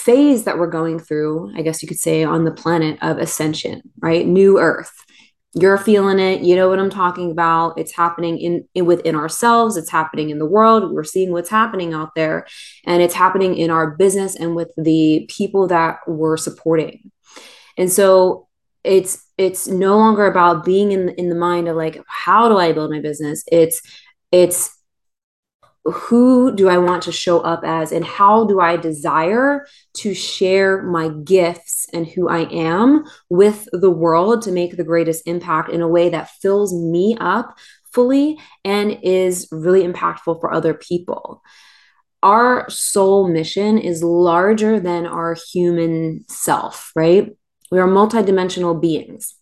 phase 0.04 0.44
that 0.44 0.58
we're 0.58 0.68
going 0.68 1.00
through, 1.00 1.52
I 1.56 1.62
guess 1.62 1.82
you 1.82 1.88
could 1.88 2.00
say, 2.00 2.24
on 2.24 2.44
the 2.44 2.52
planet 2.52 2.98
of 3.02 3.18
ascension, 3.18 3.82
right? 4.00 4.28
New 4.28 4.60
Earth. 4.60 4.94
You're 5.56 5.78
feeling 5.78 6.20
it. 6.20 6.42
You 6.42 6.56
know 6.56 6.68
what 6.68 6.80
I'm 6.80 6.90
talking 6.90 7.32
about. 7.32 7.78
It's 7.78 7.92
happening 7.94 8.40
in, 8.40 8.68
in 8.74 8.86
within 8.86 9.16
ourselves. 9.16 9.78
It's 9.78 9.92
happening 9.92 10.32
in 10.32 10.40
the 10.40 10.48
world. 10.48 10.92
We're 10.92 11.04
seeing 11.04 11.32
what's 11.32 11.50
happening 11.50 11.94
out 11.94 12.16
there, 12.16 12.48
and 12.86 13.04
it's 13.04 13.14
happening 13.14 13.56
in 13.56 13.70
our 13.70 13.92
business 13.92 14.36
and 14.36 14.56
with 14.56 14.72
the 14.78 15.30
people 15.30 15.68
that 15.68 16.00
we're 16.08 16.38
supporting. 16.38 17.12
And 17.78 17.92
so 17.92 18.48
it's 18.84 19.24
it's 19.38 19.68
no 19.68 19.98
longer 19.98 20.26
about 20.26 20.66
being 20.66 20.92
in 20.92 21.10
in 21.10 21.30
the 21.30 21.36
mind 21.36 21.68
of 21.68 21.78
like 21.78 22.02
how 22.08 22.50
do 22.50 22.58
I 22.58 22.74
build 22.74 22.92
my 22.92 23.00
business. 23.00 23.44
It's 23.52 23.80
it's 24.32 24.76
who 25.86 26.56
do 26.56 26.70
I 26.70 26.78
want 26.78 27.04
to 27.04 27.12
show 27.12 27.42
up 27.42 27.63
as 27.66 27.92
and 27.92 28.06
how 28.06 28.46
do 28.46 28.60
I 28.62 28.78
desire 28.78 29.66
to 29.96 30.13
share 30.13 30.82
my 30.82 31.10
gifts 31.10 31.88
and 31.94 32.08
who 32.08 32.30
I 32.30 32.46
am 32.52 33.04
with 33.30 33.68
the 33.74 33.92
world 33.92 34.44
to 34.44 34.52
make 34.52 34.78
the 34.78 34.86
greatest 34.86 35.28
impact 35.28 35.70
in 35.70 35.82
a 35.82 35.88
way 35.88 36.10
that 36.10 36.30
fills 36.42 36.74
me 36.74 37.18
up 37.20 37.58
fully 37.92 38.40
and 38.63 38.98
is 39.04 39.48
really 39.52 39.84
impactful 39.84 40.40
for 40.40 40.54
other 40.54 40.74
people. 40.74 41.44
Our 42.24 42.70
soul 42.70 43.28
mission 43.28 43.78
is 43.78 44.02
larger 44.02 44.80
than 44.80 45.06
our 45.06 45.36
human 45.52 46.24
self, 46.30 46.92
right? 46.96 47.36
We 47.70 47.80
are 47.80 47.88
multidimensional 47.88 48.80
beings. 48.80 49.36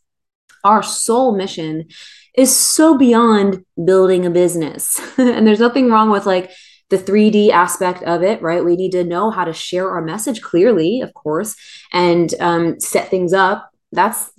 Our 0.63 0.81
soul 0.81 1.36
mission 1.36 1.89
is 2.35 2.55
so 2.55 2.97
beyond 2.97 3.65
building 3.83 4.25
a 4.25 4.29
business. 4.29 5.00
and 5.17 5.45
there's 5.45 5.59
nothing 5.59 5.89
wrong 5.89 6.09
with 6.09 6.25
like 6.25 6.51
the 6.89 6.97
3D 6.97 7.50
aspect 7.50 8.03
of 8.03 8.21
it, 8.21 8.41
right? 8.41 8.63
We 8.63 8.75
need 8.75 8.91
to 8.91 9.03
know 9.03 9.31
how 9.31 9.45
to 9.45 9.53
share 9.53 9.89
our 9.89 10.01
message 10.01 10.41
clearly, 10.41 11.01
of 11.01 11.13
course, 11.13 11.55
and 11.91 12.33
um, 12.39 12.79
set 12.79 13.09
things 13.09 13.33
up. 13.33 13.69
That's 13.93 14.31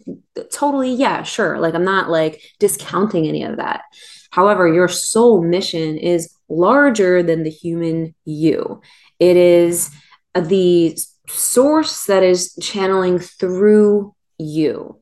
totally, 0.53 0.95
yeah, 0.95 1.23
sure. 1.23 1.59
Like, 1.59 1.75
I'm 1.75 1.85
not 1.85 2.11
like 2.11 2.43
discounting 2.59 3.27
any 3.27 3.43
of 3.43 3.57
that. 3.57 3.83
However, 4.31 4.73
your 4.73 4.89
soul 4.89 5.43
mission 5.43 5.99
is 5.99 6.35
larger 6.49 7.23
than 7.23 7.43
the 7.43 7.51
human 7.51 8.15
you. 8.25 8.81
It 9.19 9.37
is 9.37 9.91
the 10.35 10.97
source 11.29 12.07
that 12.07 12.23
is 12.23 12.55
channeling 12.61 13.19
through 13.19 14.15
you. 14.39 15.01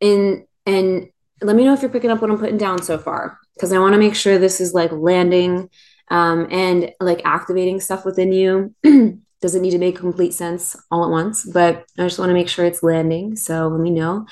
In 0.00 0.46
and 0.66 1.08
let 1.42 1.56
me 1.56 1.64
know 1.64 1.72
if 1.72 1.82
you're 1.82 1.90
picking 1.90 2.10
up 2.10 2.20
what 2.20 2.30
I'm 2.30 2.38
putting 2.38 2.58
down 2.58 2.82
so 2.82 2.98
far 2.98 3.38
because 3.54 3.72
I 3.72 3.78
want 3.78 3.94
to 3.94 3.98
make 3.98 4.14
sure 4.14 4.38
this 4.38 4.60
is 4.60 4.74
like 4.74 4.92
landing 4.92 5.70
um, 6.10 6.48
and 6.50 6.92
like 7.00 7.22
activating 7.24 7.80
stuff 7.80 8.04
within 8.04 8.32
you. 8.32 8.74
Doesn't 9.40 9.62
need 9.62 9.70
to 9.70 9.78
make 9.78 9.96
complete 9.96 10.34
sense 10.34 10.76
all 10.90 11.04
at 11.04 11.10
once, 11.10 11.44
but 11.44 11.86
I 11.98 12.02
just 12.02 12.18
want 12.18 12.28
to 12.28 12.34
make 12.34 12.48
sure 12.48 12.66
it's 12.66 12.82
landing. 12.82 13.36
So 13.36 13.68
let 13.68 13.80
me 13.80 13.90
know. 13.90 14.26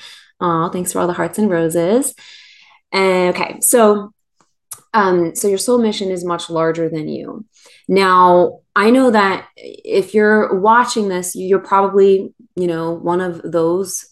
Thanks 0.71 0.93
for 0.93 0.99
all 0.99 1.07
the 1.07 1.13
hearts 1.13 1.39
and 1.39 1.49
roses. 1.49 2.13
And, 2.91 3.35
okay, 3.35 3.59
so 3.59 4.13
um, 4.93 5.35
so 5.35 5.47
your 5.47 5.57
soul 5.57 5.77
mission 5.79 6.09
is 6.09 6.25
much 6.25 6.49
larger 6.49 6.89
than 6.89 7.07
you. 7.07 7.45
Now, 7.87 8.61
I 8.75 8.89
know 8.89 9.11
that 9.11 9.47
if 9.55 10.13
you're 10.13 10.59
watching 10.59 11.09
this, 11.09 11.35
you're 11.35 11.59
probably, 11.59 12.33
you 12.55 12.67
know, 12.67 12.93
one 12.93 13.21
of 13.21 13.41
those 13.43 14.05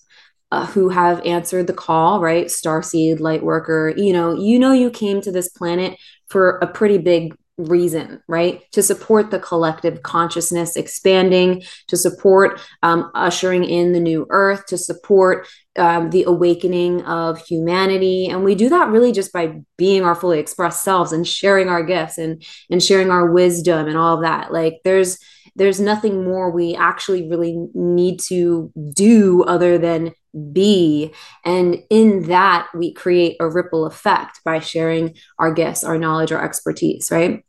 uh, 0.52 0.66
who 0.68 0.90
have 0.90 1.26
answered 1.26 1.68
the 1.68 1.74
call, 1.74 2.22
right? 2.22 2.48
Starseed, 2.48 3.20
Lightworker, 3.20 3.98
you 3.98 4.14
know, 4.14 4.34
you 4.34 4.60
know, 4.60 4.72
you 4.72 4.90
came 4.90 5.22
to 5.22 5.32
this 5.32 5.50
planet 5.50 5.98
for 6.30 6.58
a 6.58 6.68
pretty 6.68 6.98
big 6.98 7.36
reason, 7.58 8.22
right? 8.28 8.62
To 8.74 8.84
support 8.84 9.32
the 9.32 9.40
collective 9.40 10.04
consciousness 10.04 10.76
expanding, 10.76 11.64
to 11.88 11.98
support 11.98 12.62
um, 12.84 13.12
ushering 13.16 13.64
in 13.64 13.94
the 13.94 14.00
new 14.00 14.28
earth, 14.30 14.68
to 14.68 14.78
support 14.78 15.48
um, 15.78 16.12
the 16.12 16.24
awakening 16.24 17.04
of 17.06 17.40
humanity. 17.40 18.28
And 18.28 18.44
we 18.44 18.56
do 18.56 18.70
that 18.70 18.90
really 18.90 19.12
just 19.12 19.34
by 19.34 19.62
being 19.76 20.04
our 20.04 20.16
fully 20.16 20.40
expressed 20.40 20.84
selves 20.84 21.12
and 21.12 21.28
sharing 21.28 21.68
our 21.68 21.84
gifts 21.84 22.18
and, 22.18 22.44
and 22.70 22.82
sharing 22.82 23.10
our 23.10 23.32
wisdom 23.32 23.88
and 23.88 23.98
all 23.98 24.16
of 24.16 24.22
that. 24.22 24.54
Like 24.54 24.76
there's, 24.84 25.18
there's 25.56 25.80
nothing 25.80 26.24
more 26.24 26.52
we 26.52 26.76
actually 26.76 27.28
really 27.28 27.58
need 27.74 28.20
to 28.28 28.72
do 28.94 29.44
other 29.44 29.80
than 29.80 30.14
be. 30.52 31.14
And 31.46 31.84
in 31.90 32.24
that, 32.24 32.68
we 32.74 32.94
create 32.94 33.38
a 33.40 33.50
ripple 33.50 33.86
effect 33.86 34.42
by 34.44 34.60
sharing 34.60 35.16
our 35.40 35.54
gifts, 35.54 35.84
our 35.84 35.98
knowledge, 35.98 36.32
our 36.32 36.44
expertise, 36.44 37.10
right? 37.12 37.44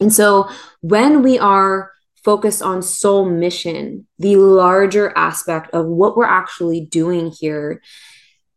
And 0.00 0.12
so 0.12 0.48
when 0.80 1.22
we 1.22 1.38
are 1.38 1.92
focused 2.24 2.62
on 2.62 2.82
soul 2.82 3.28
mission, 3.28 4.06
the 4.18 4.36
larger 4.36 5.12
aspect 5.16 5.70
of 5.72 5.86
what 5.86 6.16
we're 6.16 6.24
actually 6.24 6.80
doing 6.80 7.30
here, 7.30 7.82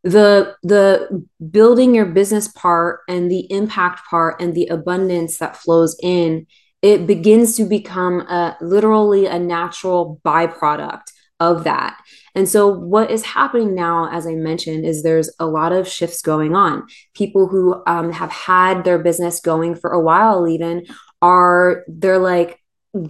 the 0.04 0.56
the 0.62 1.26
building 1.50 1.96
your 1.96 2.06
business 2.06 2.48
part 2.48 3.00
and 3.10 3.30
the 3.30 3.52
impact 3.52 4.02
part 4.08 4.40
and 4.40 4.54
the 4.54 4.68
abundance 4.68 5.40
that 5.40 5.58
flows 5.58 5.98
in 6.04 6.46
it 6.84 7.08
begins 7.08 7.58
to 7.58 7.66
become 7.66 8.22
a 8.22 8.56
literally 8.62 9.26
a 9.26 9.40
natural 9.40 10.22
byproduct 10.24 11.06
of 11.40 11.64
that 11.64 11.98
and 12.36 12.50
so, 12.50 12.68
what 12.68 13.10
is 13.10 13.24
happening 13.24 13.74
now, 13.74 14.10
as 14.12 14.28
I 14.28 14.36
mentioned, 14.36 14.86
is 14.86 15.02
there's 15.02 15.34
a 15.40 15.46
lot 15.46 15.72
of 15.72 15.88
shifts 15.88 16.22
going 16.22 16.54
on. 16.54 16.86
People 17.14 17.48
who 17.48 17.82
um, 17.88 18.12
have 18.12 18.30
had 18.30 18.84
their 18.84 19.00
business 19.00 19.40
going 19.40 19.74
for 19.74 19.92
a 19.92 20.02
while, 20.02 20.46
even, 20.46 20.86
are 21.22 21.86
they're 21.88 22.20
like 22.20 22.60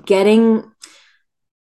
getting 0.05 0.63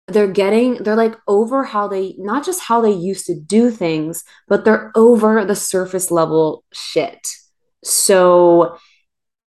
they're 0.09 0.26
getting 0.26 0.75
they're 0.83 0.97
like 0.97 1.14
over 1.29 1.62
how 1.62 1.87
they 1.87 2.14
not 2.19 2.45
just 2.45 2.62
how 2.62 2.81
they 2.81 2.90
used 2.90 3.26
to 3.26 3.38
do 3.38 3.71
things 3.71 4.25
but 4.49 4.64
they're 4.64 4.90
over 4.97 5.45
the 5.45 5.55
surface 5.55 6.11
level 6.11 6.64
shit 6.73 7.29
so 7.85 8.76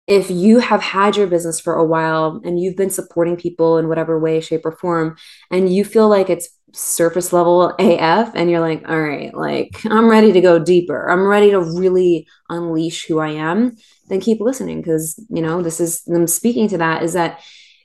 if 0.06 0.30
you 0.30 0.58
have 0.58 0.82
had 0.82 1.16
your 1.16 1.26
business 1.26 1.60
for 1.60 1.74
a 1.74 1.84
while 1.84 2.40
and 2.44 2.60
you've 2.60 2.76
been 2.76 2.90
supporting 2.90 3.36
people 3.36 3.78
in 3.78 3.88
whatever 3.88 4.18
way 4.18 4.40
shape 4.40 4.66
or 4.66 4.72
form 4.72 5.16
and 5.50 5.72
you 5.72 5.84
feel 5.84 6.08
like 6.08 6.28
it's 6.28 6.48
surface 6.72 7.32
level 7.32 7.74
af 7.78 8.30
and 8.34 8.50
you're 8.50 8.60
like 8.60 8.88
all 8.88 9.00
right 9.00 9.34
like 9.34 9.80
i'm 9.86 10.08
ready 10.08 10.32
to 10.32 10.40
go 10.40 10.58
deeper. 10.58 11.10
I'm 11.10 11.26
ready 11.26 11.50
to 11.50 11.60
really 11.60 12.26
unleash 12.48 13.06
who 13.06 13.18
i 13.18 13.30
am. 13.30 13.76
Then 14.08 14.20
keep 14.20 14.40
listening 14.40 14.80
because 14.80 15.22
you 15.28 15.42
know 15.42 15.62
this 15.62 15.80
is 15.80 16.02
them 16.04 16.26
speaking 16.26 16.68
to 16.68 16.78
that 16.78 17.02
is 17.02 17.14
that 17.14 17.40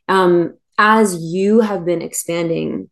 um 0.07 0.55
as 0.77 1.21
you 1.21 1.61
have 1.61 1.85
been 1.85 2.01
expanding 2.01 2.89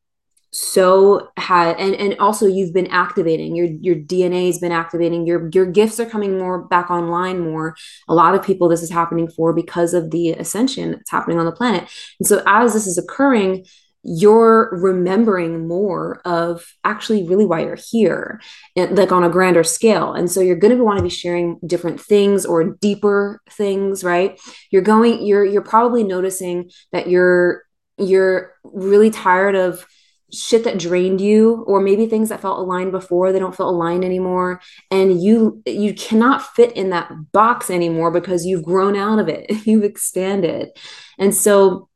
so 0.52 1.30
had 1.36 1.80
and 1.80 1.96
and 1.96 2.16
also 2.20 2.46
you've 2.46 2.74
been 2.74 2.88
activating 2.88 3.56
your 3.56 3.66
your 3.66 3.96
dna 3.96 4.46
has 4.46 4.60
been 4.60 4.72
activating 4.72 5.26
your 5.26 5.50
your 5.52 5.66
gifts 5.66 6.00
are 6.00 6.06
coming 6.06 6.38
more 6.38 6.66
back 6.68 6.92
online 6.92 7.40
more. 7.40 7.76
A 8.08 8.14
lot 8.14 8.36
of 8.36 8.44
people 8.44 8.70
this 8.70 8.84
is 8.84 8.92
happening 8.92 9.28
for 9.28 9.52
because 9.52 9.96
of 9.96 10.12
the 10.12 10.32
ascension 10.34 10.92
that's 10.92 11.10
happening 11.10 11.40
on 11.40 11.46
the 11.46 11.52
planet. 11.52 11.90
And 12.20 12.28
so 12.28 12.44
as 12.46 12.74
this 12.74 12.86
is 12.86 13.00
occurring 13.00 13.66
you're 14.04 14.70
remembering 14.74 15.68
more 15.68 16.22
of 16.26 16.74
actually 16.84 17.26
really 17.26 17.46
why 17.46 17.62
you're 17.62 17.78
here 17.92 18.42
like 18.76 19.12
on 19.14 19.24
a 19.24 19.30
grander 19.30 19.64
scale. 19.64 20.14
And 20.14 20.30
so 20.30 20.42
you're 20.42 20.58
going 20.58 20.78
to 20.78 20.84
want 20.84 20.98
to 20.98 21.04
be 21.04 21.10
sharing 21.10 21.58
different 21.66 22.02
things 22.02 22.46
or 22.46 22.76
deeper 22.82 23.42
things 23.50 24.04
right? 24.04 24.40
You're 24.72 24.82
going 24.82 25.26
you're 25.26 25.46
you're 25.46 25.62
probably 25.62 26.04
noticing 26.04 26.70
that 26.92 27.08
you're 27.08 27.64
you're 27.98 28.54
really 28.64 29.10
tired 29.10 29.56
of 29.56 29.86
shit 30.34 30.64
that 30.64 30.80
drained 30.80 31.22
you 31.22 31.64
or 31.68 31.80
maybe 31.80 32.08
things 32.08 32.30
that 32.30 32.42
felt 32.42 32.58
aligned 32.58 32.92
before 32.92 33.32
they 33.32 33.38
don't 33.38 33.56
feel 33.56 33.70
aligned 33.70 34.04
anymore. 34.04 34.60
And 34.92 35.22
you 35.22 35.62
you 35.66 35.94
cannot 35.94 36.56
fit 36.56 36.76
in 36.76 36.90
that 36.90 37.12
box 37.32 37.70
anymore 37.70 38.12
because 38.12 38.46
you've 38.46 38.64
grown 38.64 38.96
out 38.96 39.20
of 39.20 39.30
it 39.30 39.46
you've 39.66 39.84
expanded. 39.84 40.70
And 41.18 41.34
so 41.34 41.88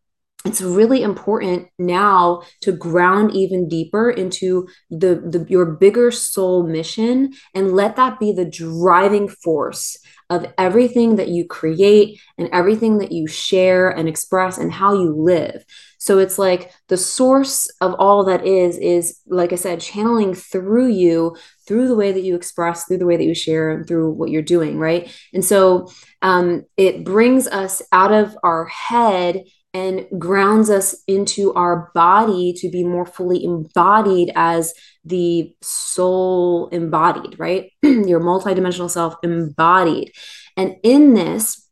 it's 0.48 0.62
really 0.62 1.04
important 1.04 1.68
now 1.78 2.42
to 2.62 2.72
ground 2.72 3.36
even 3.36 3.68
deeper 3.68 4.10
into 4.10 4.68
the, 4.90 5.16
the 5.16 5.46
your 5.50 5.66
bigger 5.66 6.10
soul 6.10 6.66
mission 6.66 7.34
and 7.54 7.74
let 7.74 7.98
that 7.98 8.20
be 8.20 8.32
the 8.32 8.50
driving 8.50 9.28
force 9.28 9.98
of 10.30 10.46
everything 10.58 11.16
that 11.16 11.30
you 11.30 11.46
create 11.46 12.20
and 12.38 12.50
everything 12.52 12.98
that 12.98 13.12
you 13.12 13.28
share 13.28 13.90
and 13.90 14.10
express 14.10 14.58
and 14.58 14.72
how 14.72 14.94
you 14.94 15.14
live. 15.14 15.64
So 16.00 16.20
it's 16.20 16.38
like 16.38 16.72
the 16.90 16.98
source 16.98 17.70
of 17.82 17.94
all 17.96 18.24
that 18.26 18.46
is 18.46 18.78
is 18.78 19.20
like 19.28 19.52
i 19.52 19.56
said 19.56 19.82
channeling 19.82 20.34
through 20.34 20.88
you 20.88 21.36
through 21.68 21.88
the 21.88 21.96
way 21.96 22.12
that 22.12 22.24
you 22.24 22.36
express 22.36 22.86
through 22.86 23.00
the 23.00 23.06
way 23.06 23.18
that 23.18 23.26
you 23.26 23.36
share 23.36 23.72
and 23.72 23.88
through 23.88 24.12
what 24.12 24.30
you're 24.30 24.42
doing 24.42 24.78
right? 24.78 25.12
And 25.34 25.44
so 25.44 25.90
um, 26.22 26.66
it 26.78 27.04
brings 27.04 27.48
us 27.48 27.82
out 27.92 28.14
of 28.14 28.38
our 28.44 28.66
head 28.66 29.44
and 29.74 30.08
grounds 30.18 30.70
us 30.70 30.96
into 31.08 31.54
our 31.54 31.92
body 31.94 32.54
to 32.54 32.70
be 32.70 32.84
more 32.84 33.06
fully 33.06 33.44
embodied 33.44 34.32
as 34.36 34.74
the 35.06 35.54
soul 35.62 36.68
embodied, 36.70 37.40
right? 37.40 37.72
Your 37.84 38.20
multidimensional 38.20 38.90
self 38.90 39.16
embodied. 39.24 40.14
And 40.56 40.76
in 40.84 41.14
this, 41.14 41.68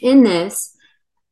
in 0.00 0.24
this, 0.24 0.74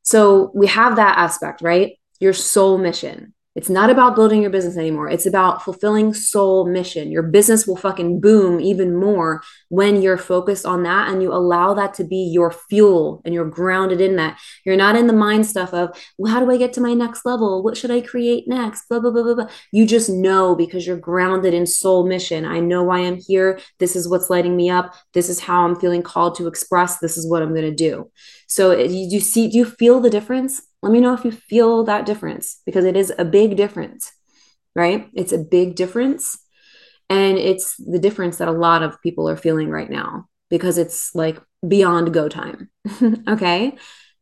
so 0.02 0.52
we 0.54 0.68
have 0.68 0.96
that 0.96 1.18
aspect, 1.18 1.62
right? 1.62 1.94
Your 2.20 2.32
soul 2.32 2.78
mission. 2.78 3.34
It's 3.56 3.70
not 3.70 3.88
about 3.88 4.14
building 4.14 4.42
your 4.42 4.50
business 4.50 4.76
anymore. 4.76 5.08
It's 5.08 5.24
about 5.24 5.62
fulfilling 5.62 6.12
soul 6.12 6.66
mission. 6.66 7.10
Your 7.10 7.22
business 7.22 7.66
will 7.66 7.76
fucking 7.76 8.20
boom 8.20 8.60
even 8.60 8.94
more 8.94 9.42
when 9.70 10.02
you're 10.02 10.18
focused 10.18 10.66
on 10.66 10.82
that 10.82 11.08
and 11.08 11.22
you 11.22 11.32
allow 11.32 11.72
that 11.72 11.94
to 11.94 12.04
be 12.04 12.30
your 12.30 12.50
fuel 12.50 13.22
and 13.24 13.32
you're 13.32 13.48
grounded 13.48 14.02
in 14.02 14.16
that. 14.16 14.38
You're 14.66 14.76
not 14.76 14.94
in 14.94 15.06
the 15.06 15.14
mind 15.14 15.46
stuff 15.46 15.72
of, 15.72 15.98
well, 16.18 16.30
how 16.30 16.44
do 16.44 16.50
I 16.50 16.58
get 16.58 16.74
to 16.74 16.82
my 16.82 16.92
next 16.92 17.24
level? 17.24 17.62
What 17.62 17.78
should 17.78 17.90
I 17.90 18.02
create 18.02 18.46
next? 18.46 18.90
Blah, 18.90 19.00
blah, 19.00 19.10
blah, 19.10 19.22
blah, 19.22 19.34
blah. 19.34 19.48
You 19.72 19.86
just 19.86 20.10
know 20.10 20.54
because 20.54 20.86
you're 20.86 20.98
grounded 20.98 21.54
in 21.54 21.66
soul 21.66 22.06
mission. 22.06 22.44
I 22.44 22.60
know 22.60 22.84
why 22.84 22.98
I'm 22.98 23.16
here. 23.26 23.58
This 23.78 23.96
is 23.96 24.06
what's 24.06 24.28
lighting 24.28 24.54
me 24.54 24.68
up. 24.68 24.94
This 25.14 25.30
is 25.30 25.40
how 25.40 25.64
I'm 25.64 25.76
feeling 25.76 26.02
called 26.02 26.34
to 26.36 26.46
express. 26.46 26.98
This 26.98 27.16
is 27.16 27.26
what 27.26 27.42
I'm 27.42 27.54
going 27.54 27.62
to 27.62 27.74
do. 27.74 28.10
So 28.48 28.76
you, 28.76 29.08
you 29.12 29.20
see, 29.20 29.48
do 29.48 29.56
you 29.56 29.64
feel 29.64 30.00
the 30.00 30.10
difference? 30.10 30.60
Let 30.82 30.92
me 30.92 31.00
know 31.00 31.14
if 31.14 31.24
you 31.24 31.32
feel 31.32 31.84
that 31.84 32.06
difference 32.06 32.60
because 32.66 32.84
it 32.84 32.96
is 32.96 33.12
a 33.18 33.24
big 33.24 33.56
difference, 33.56 34.12
right? 34.74 35.08
It's 35.14 35.32
a 35.32 35.38
big 35.38 35.74
difference. 35.74 36.38
And 37.08 37.38
it's 37.38 37.76
the 37.76 37.98
difference 37.98 38.38
that 38.38 38.48
a 38.48 38.52
lot 38.52 38.82
of 38.82 39.00
people 39.02 39.28
are 39.28 39.36
feeling 39.36 39.70
right 39.70 39.90
now 39.90 40.26
because 40.50 40.78
it's 40.78 41.14
like 41.14 41.40
beyond 41.66 42.12
go 42.12 42.28
time. 42.28 42.70
okay. 43.28 43.76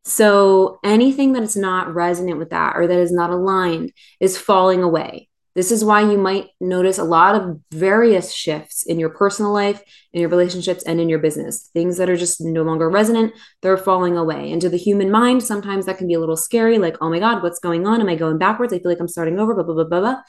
So 0.05 0.79
anything 0.85 1.33
that 1.33 1.43
is 1.43 1.57
not 1.57 1.95
resonant 1.95 2.38
with 2.38 2.51
that 2.51 2.77
or 2.77 2.87
that 2.87 2.99
is 2.99 3.12
not 3.12 3.31
aligned 3.31 3.93
is 4.21 4.37
falling 4.37 4.83
away. 4.83 5.29
This 5.55 5.71
is 5.71 5.85
why 5.85 6.01
you 6.01 6.19
might 6.19 6.49
notice 6.61 6.99
a 6.99 7.05
lot 7.05 7.37
of 7.37 7.61
various 7.71 8.33
shifts 8.33 8.85
in 8.85 8.99
your 8.99 9.11
personal 9.11 9.53
life, 9.53 9.83
in 10.12 10.21
your 10.21 10.31
relationships, 10.31 10.83
and 10.83 11.01
in 11.01 11.09
your 11.09 11.21
business. 11.21 11.71
Things 11.73 11.97
that 11.99 12.11
are 12.11 12.17
just 12.17 12.40
no 12.40 12.62
longer 12.62 12.90
resonant, 12.90 13.33
they're 13.62 13.77
falling 13.77 14.17
away. 14.17 14.51
And 14.51 14.61
to 14.62 14.69
the 14.69 14.77
human 14.77 15.11
mind, 15.11 15.43
sometimes 15.43 15.87
that 15.87 15.99
can 15.99 16.09
be 16.09 16.14
a 16.14 16.21
little 16.21 16.37
scary 16.37 16.79
like, 16.79 16.97
oh 17.01 17.09
my 17.09 17.21
God, 17.21 17.43
what's 17.43 17.61
going 17.61 17.87
on? 17.87 18.01
Am 18.01 18.09
I 18.09 18.17
going 18.17 18.38
backwards? 18.38 18.73
I 18.73 18.79
feel 18.79 18.90
like 18.90 19.01
I'm 19.01 19.09
starting 19.09 19.38
over, 19.38 19.55
blah, 19.55 19.62
blah, 19.62 19.75
blah, 19.75 19.85
blah, 19.85 20.01
blah. 20.01 20.23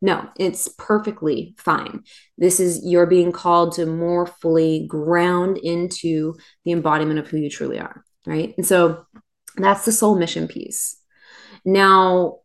No, 0.00 0.28
it's 0.38 0.68
perfectly 0.78 1.54
fine. 1.58 2.04
This 2.36 2.60
is 2.60 2.80
you're 2.84 3.06
being 3.06 3.32
called 3.32 3.72
to 3.74 3.86
more 3.86 4.26
fully 4.26 4.86
ground 4.86 5.58
into 5.58 6.36
the 6.64 6.70
embodiment 6.72 7.18
of 7.18 7.26
who 7.26 7.38
you 7.38 7.50
truly 7.50 7.80
are. 7.80 8.04
Right. 8.24 8.54
And 8.56 8.66
so 8.66 9.06
that's 9.56 9.84
the 9.84 9.92
soul 9.92 10.16
mission 10.16 10.46
piece. 10.46 10.96
Now, 11.64 12.38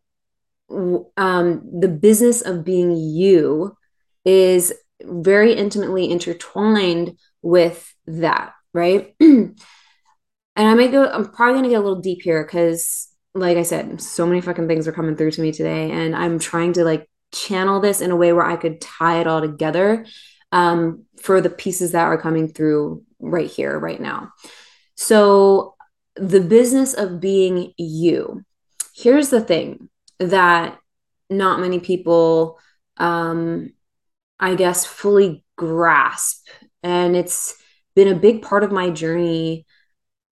um, 0.70 1.70
the 1.80 1.88
business 1.88 2.42
of 2.42 2.64
being 2.64 2.96
you 2.96 3.76
is 4.24 4.72
very 5.02 5.52
intimately 5.52 6.10
intertwined 6.10 7.18
with 7.42 7.94
that, 8.06 8.52
right? 8.72 9.14
and 9.20 9.54
I 10.56 10.74
might 10.74 10.92
go, 10.92 11.08
I'm 11.08 11.30
probably 11.30 11.54
going 11.54 11.64
to 11.64 11.70
get 11.70 11.80
a 11.80 11.84
little 11.84 12.00
deep 12.00 12.22
here 12.22 12.44
because, 12.44 13.08
like 13.34 13.56
I 13.56 13.62
said, 13.62 14.00
so 14.00 14.26
many 14.26 14.40
fucking 14.40 14.68
things 14.68 14.88
are 14.88 14.92
coming 14.92 15.16
through 15.16 15.32
to 15.32 15.42
me 15.42 15.52
today. 15.52 15.90
And 15.90 16.14
I'm 16.14 16.38
trying 16.38 16.74
to 16.74 16.84
like 16.84 17.08
channel 17.32 17.80
this 17.80 18.00
in 18.00 18.10
a 18.10 18.16
way 18.16 18.32
where 18.32 18.46
I 18.46 18.56
could 18.56 18.80
tie 18.80 19.20
it 19.20 19.26
all 19.26 19.40
together 19.40 20.06
um, 20.52 21.04
for 21.20 21.40
the 21.40 21.50
pieces 21.50 21.92
that 21.92 22.04
are 22.04 22.20
coming 22.20 22.48
through 22.48 23.02
right 23.18 23.50
here, 23.50 23.78
right 23.78 24.00
now. 24.00 24.32
So, 24.94 25.74
the 26.16 26.40
business 26.40 26.94
of 26.94 27.20
being 27.20 27.72
you. 27.76 28.44
Here's 28.94 29.30
the 29.30 29.40
thing 29.40 29.88
that 30.18 30.78
not 31.30 31.60
many 31.60 31.80
people 31.80 32.58
um 32.98 33.70
i 34.40 34.54
guess 34.54 34.84
fully 34.84 35.44
grasp. 35.56 36.48
And 36.82 37.16
it's 37.16 37.54
been 37.96 38.08
a 38.08 38.14
big 38.14 38.42
part 38.42 38.64
of 38.64 38.72
my 38.72 38.90
journey 38.90 39.66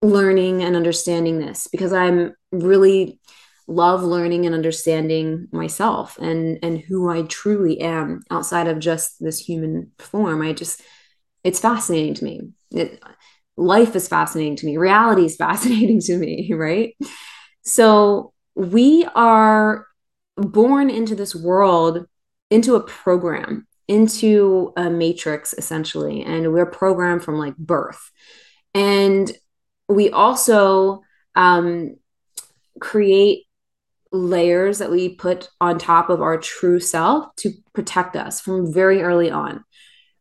learning 0.01 0.63
and 0.63 0.75
understanding 0.75 1.39
this 1.39 1.67
because 1.71 1.93
i'm 1.93 2.33
really 2.51 3.19
love 3.67 4.03
learning 4.03 4.45
and 4.45 4.53
understanding 4.53 5.47
myself 5.51 6.17
and 6.19 6.59
and 6.61 6.79
who 6.79 7.09
i 7.09 7.21
truly 7.23 7.79
am 7.79 8.21
outside 8.29 8.67
of 8.67 8.79
just 8.79 9.15
this 9.21 9.39
human 9.39 9.91
form. 9.99 10.41
I 10.41 10.53
just 10.53 10.81
it's 11.43 11.59
fascinating 11.59 12.13
to 12.15 12.25
me. 12.25 12.41
It, 12.71 13.01
life 13.57 13.95
is 13.95 14.07
fascinating 14.07 14.55
to 14.57 14.65
me. 14.65 14.77
Reality 14.77 15.25
is 15.25 15.35
fascinating 15.47 16.01
to 16.01 16.17
me 16.17 16.51
right? 16.53 16.95
So 17.63 18.32
we 18.55 19.05
are 19.15 19.87
born 20.37 20.89
into 20.89 21.15
this 21.15 21.35
world, 21.35 22.05
into 22.49 22.75
a 22.75 22.83
program, 22.83 23.67
into 23.87 24.73
a 24.77 24.89
matrix 24.89 25.53
essentially. 25.53 26.23
And 26.23 26.53
we're 26.53 26.65
programmed 26.65 27.23
from 27.23 27.37
like 27.37 27.55
birth. 27.57 28.11
And 28.73 29.31
we 29.87 30.09
also 30.09 31.01
um, 31.35 31.97
create 32.79 33.45
layers 34.11 34.77
that 34.77 34.91
we 34.91 35.09
put 35.09 35.49
on 35.59 35.77
top 35.77 36.09
of 36.09 36.21
our 36.21 36.37
true 36.37 36.79
self 36.79 37.35
to 37.37 37.51
protect 37.73 38.15
us 38.15 38.39
from 38.39 38.71
very 38.71 39.01
early 39.01 39.31
on, 39.31 39.63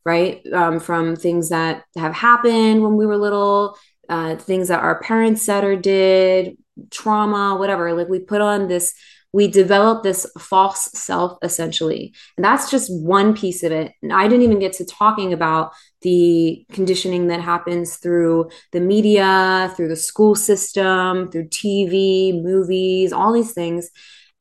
right? 0.04 0.42
Um, 0.52 0.80
from 0.80 1.14
things 1.14 1.50
that 1.50 1.84
have 1.96 2.14
happened 2.14 2.82
when 2.82 2.96
we 2.96 3.06
were 3.06 3.18
little, 3.18 3.76
uh, 4.08 4.36
things 4.36 4.68
that 4.68 4.80
our 4.80 5.00
parents 5.00 5.44
said 5.44 5.64
or 5.64 5.76
did, 5.76 6.56
trauma, 6.90 7.56
whatever. 7.56 7.92
Like 7.94 8.08
we 8.08 8.18
put 8.18 8.40
on 8.40 8.68
this 8.68 8.94
we 9.32 9.48
develop 9.48 10.02
this 10.02 10.26
false 10.38 10.90
self 10.92 11.38
essentially. 11.42 12.14
And 12.36 12.44
that's 12.44 12.70
just 12.70 12.92
one 12.92 13.34
piece 13.34 13.62
of 13.62 13.72
it. 13.72 13.92
And 14.02 14.12
I 14.12 14.24
didn't 14.24 14.42
even 14.42 14.58
get 14.58 14.74
to 14.74 14.84
talking 14.84 15.32
about 15.32 15.72
the 16.02 16.66
conditioning 16.72 17.28
that 17.28 17.40
happens 17.40 17.96
through 17.96 18.50
the 18.72 18.80
media, 18.80 19.72
through 19.74 19.88
the 19.88 19.96
school 19.96 20.34
system, 20.34 21.30
through 21.30 21.48
TV, 21.48 22.42
movies, 22.42 23.12
all 23.12 23.32
these 23.32 23.52
things. 23.52 23.90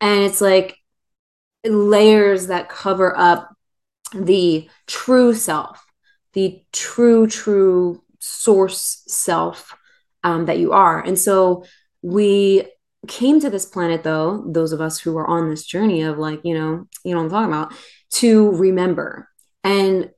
And 0.01 0.23
it's 0.23 0.41
like 0.41 0.77
layers 1.63 2.47
that 2.47 2.69
cover 2.69 3.17
up 3.17 3.55
the 4.13 4.69
true 4.87 5.33
self, 5.33 5.85
the 6.33 6.61
true, 6.73 7.27
true 7.27 8.03
source 8.19 9.03
self 9.07 9.77
um, 10.23 10.45
that 10.47 10.59
you 10.59 10.73
are. 10.73 10.99
And 10.99 11.17
so 11.17 11.63
we 12.01 12.65
came 13.07 13.39
to 13.39 13.49
this 13.49 13.65
planet, 13.65 14.03
though, 14.03 14.43
those 14.47 14.73
of 14.73 14.81
us 14.81 14.99
who 14.99 15.17
are 15.17 15.27
on 15.27 15.49
this 15.49 15.65
journey 15.65 16.03
of 16.03 16.17
like, 16.17 16.41
you 16.43 16.53
know, 16.53 16.87
you 17.03 17.15
know 17.15 17.21
I'm 17.21 17.29
talking 17.29 17.51
about, 17.51 17.73
to 18.11 18.51
remember. 18.51 19.27
And 19.63 20.11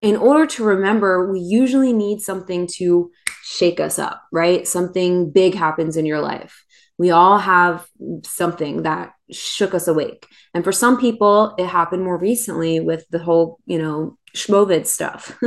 in 0.00 0.16
order 0.16 0.46
to 0.46 0.64
remember, 0.64 1.32
we 1.32 1.40
usually 1.40 1.92
need 1.92 2.20
something 2.20 2.68
to 2.74 3.10
shake 3.42 3.80
us 3.80 3.98
up, 3.98 4.22
right? 4.32 4.66
Something 4.66 5.30
big 5.30 5.54
happens 5.54 5.96
in 5.96 6.06
your 6.06 6.20
life. 6.20 6.64
We 6.98 7.10
all 7.10 7.38
have 7.38 7.86
something 8.24 8.82
that 8.82 9.12
shook 9.30 9.74
us 9.74 9.88
awake. 9.88 10.26
And 10.54 10.62
for 10.62 10.72
some 10.72 11.00
people, 11.00 11.54
it 11.58 11.66
happened 11.66 12.04
more 12.04 12.18
recently 12.18 12.80
with 12.80 13.04
the 13.10 13.18
whole, 13.18 13.58
you 13.66 13.78
know, 13.78 14.18
schmovid 14.36 14.86
stuff. 14.86 15.38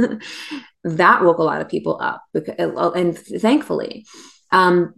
that 0.83 1.23
woke 1.23 1.37
a 1.37 1.43
lot 1.43 1.61
of 1.61 1.69
people 1.69 1.99
up, 2.01 2.23
and 2.33 3.17
thankfully. 3.17 4.05
Um, 4.51 4.95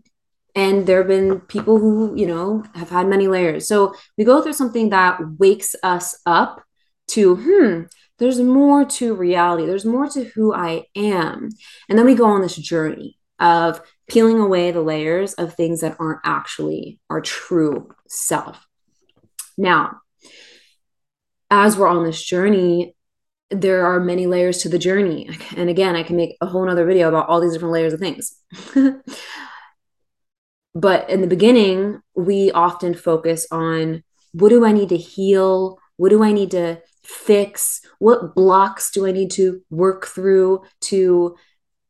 and 0.58 0.88
there 0.88 0.98
have 0.98 1.08
been 1.08 1.40
people 1.42 1.78
who, 1.78 2.16
you 2.16 2.26
know, 2.26 2.64
have 2.74 2.90
had 2.90 3.08
many 3.08 3.28
layers. 3.28 3.68
So 3.68 3.94
we 4.18 4.24
go 4.24 4.42
through 4.42 4.54
something 4.54 4.90
that 4.90 5.20
wakes 5.38 5.76
us 5.84 6.20
up 6.26 6.64
to, 7.10 7.36
hmm, 7.36 7.84
there's 8.18 8.40
more 8.40 8.84
to 8.84 9.14
reality. 9.14 9.68
There's 9.68 9.86
more 9.86 10.10
to 10.10 10.24
who 10.24 10.56
I 10.56 10.86
am. 10.96 11.50
And 11.88 11.98
then 11.98 12.08
we 12.08 12.16
go 12.16 12.26
on 12.26 12.42
this 12.42 12.56
journey 12.56 13.20
of 13.40 13.80
peeling 14.10 14.40
away 14.40 14.72
the 14.72 14.82
layers 14.82 15.36
of 15.36 15.54
things 15.54 15.82
that 15.82 15.96
aren't 16.00 16.22
actually 16.24 17.00
our 17.08 17.22
true 17.22 17.94
self. 18.08 18.66
Now, 19.60 20.02
as 21.52 21.78
we're 21.78 21.88
on 21.88 22.04
this 22.04 22.24
journey, 22.24 22.96
there 23.52 23.86
are 23.86 24.00
many 24.00 24.26
layers 24.26 24.64
to 24.64 24.70
the 24.70 24.80
journey. 24.80 25.30
And 25.56 25.70
again, 25.70 25.96
I 25.96 26.02
can 26.02 26.18
make 26.18 26.36
a 26.42 26.48
whole 26.48 26.66
nother 26.66 26.88
video 26.88 27.10
about 27.10 27.30
all 27.30 27.42
these 27.42 27.54
different 27.54 27.74
layers 27.74 27.94
of 27.94 28.00
things. 28.00 28.36
but 30.78 31.10
in 31.10 31.22
the 31.22 31.28
beginning, 31.28 32.02
we 32.16 32.52
often 32.52 32.94
focus 32.94 33.48
on 33.52 34.04
what 34.34 34.50
do 34.50 34.64
I 34.64 34.72
need 34.72 34.90
to 34.90 34.98
heal? 34.98 35.80
What 35.96 36.10
do 36.10 36.24
I 36.24 36.32
need 36.32 36.52
to 36.52 36.82
fix? 37.04 37.82
What 37.98 38.36
blocks 38.36 38.92
do 38.92 39.08
I 39.08 39.12
need 39.12 39.32
to 39.32 39.64
work 39.72 40.06
through 40.06 40.66
to 40.82 41.36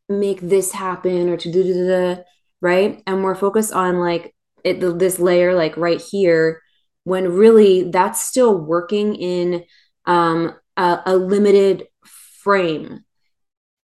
make 0.08 0.39
this 0.39 0.71
happen 0.71 1.28
or 1.28 1.36
to 1.36 1.52
do 1.52 1.63
da, 1.86 2.23
right? 2.62 3.04
And 3.06 3.26
we're 3.26 3.36
focused 3.36 3.73
on 3.73 4.00
like 4.00 4.34
it, 4.63 4.80
this 4.80 5.19
layer, 5.19 5.54
like 5.54 5.76
right 5.76 6.02
here, 6.02 6.62
when 7.04 7.34
really 7.34 7.91
that's 7.91 8.23
still 8.23 8.58
working 8.58 9.15
in 9.15 9.65
um, 10.06 10.56
a, 10.78 11.02
a 11.06 11.17
limited 11.17 11.88
frame. 12.41 13.04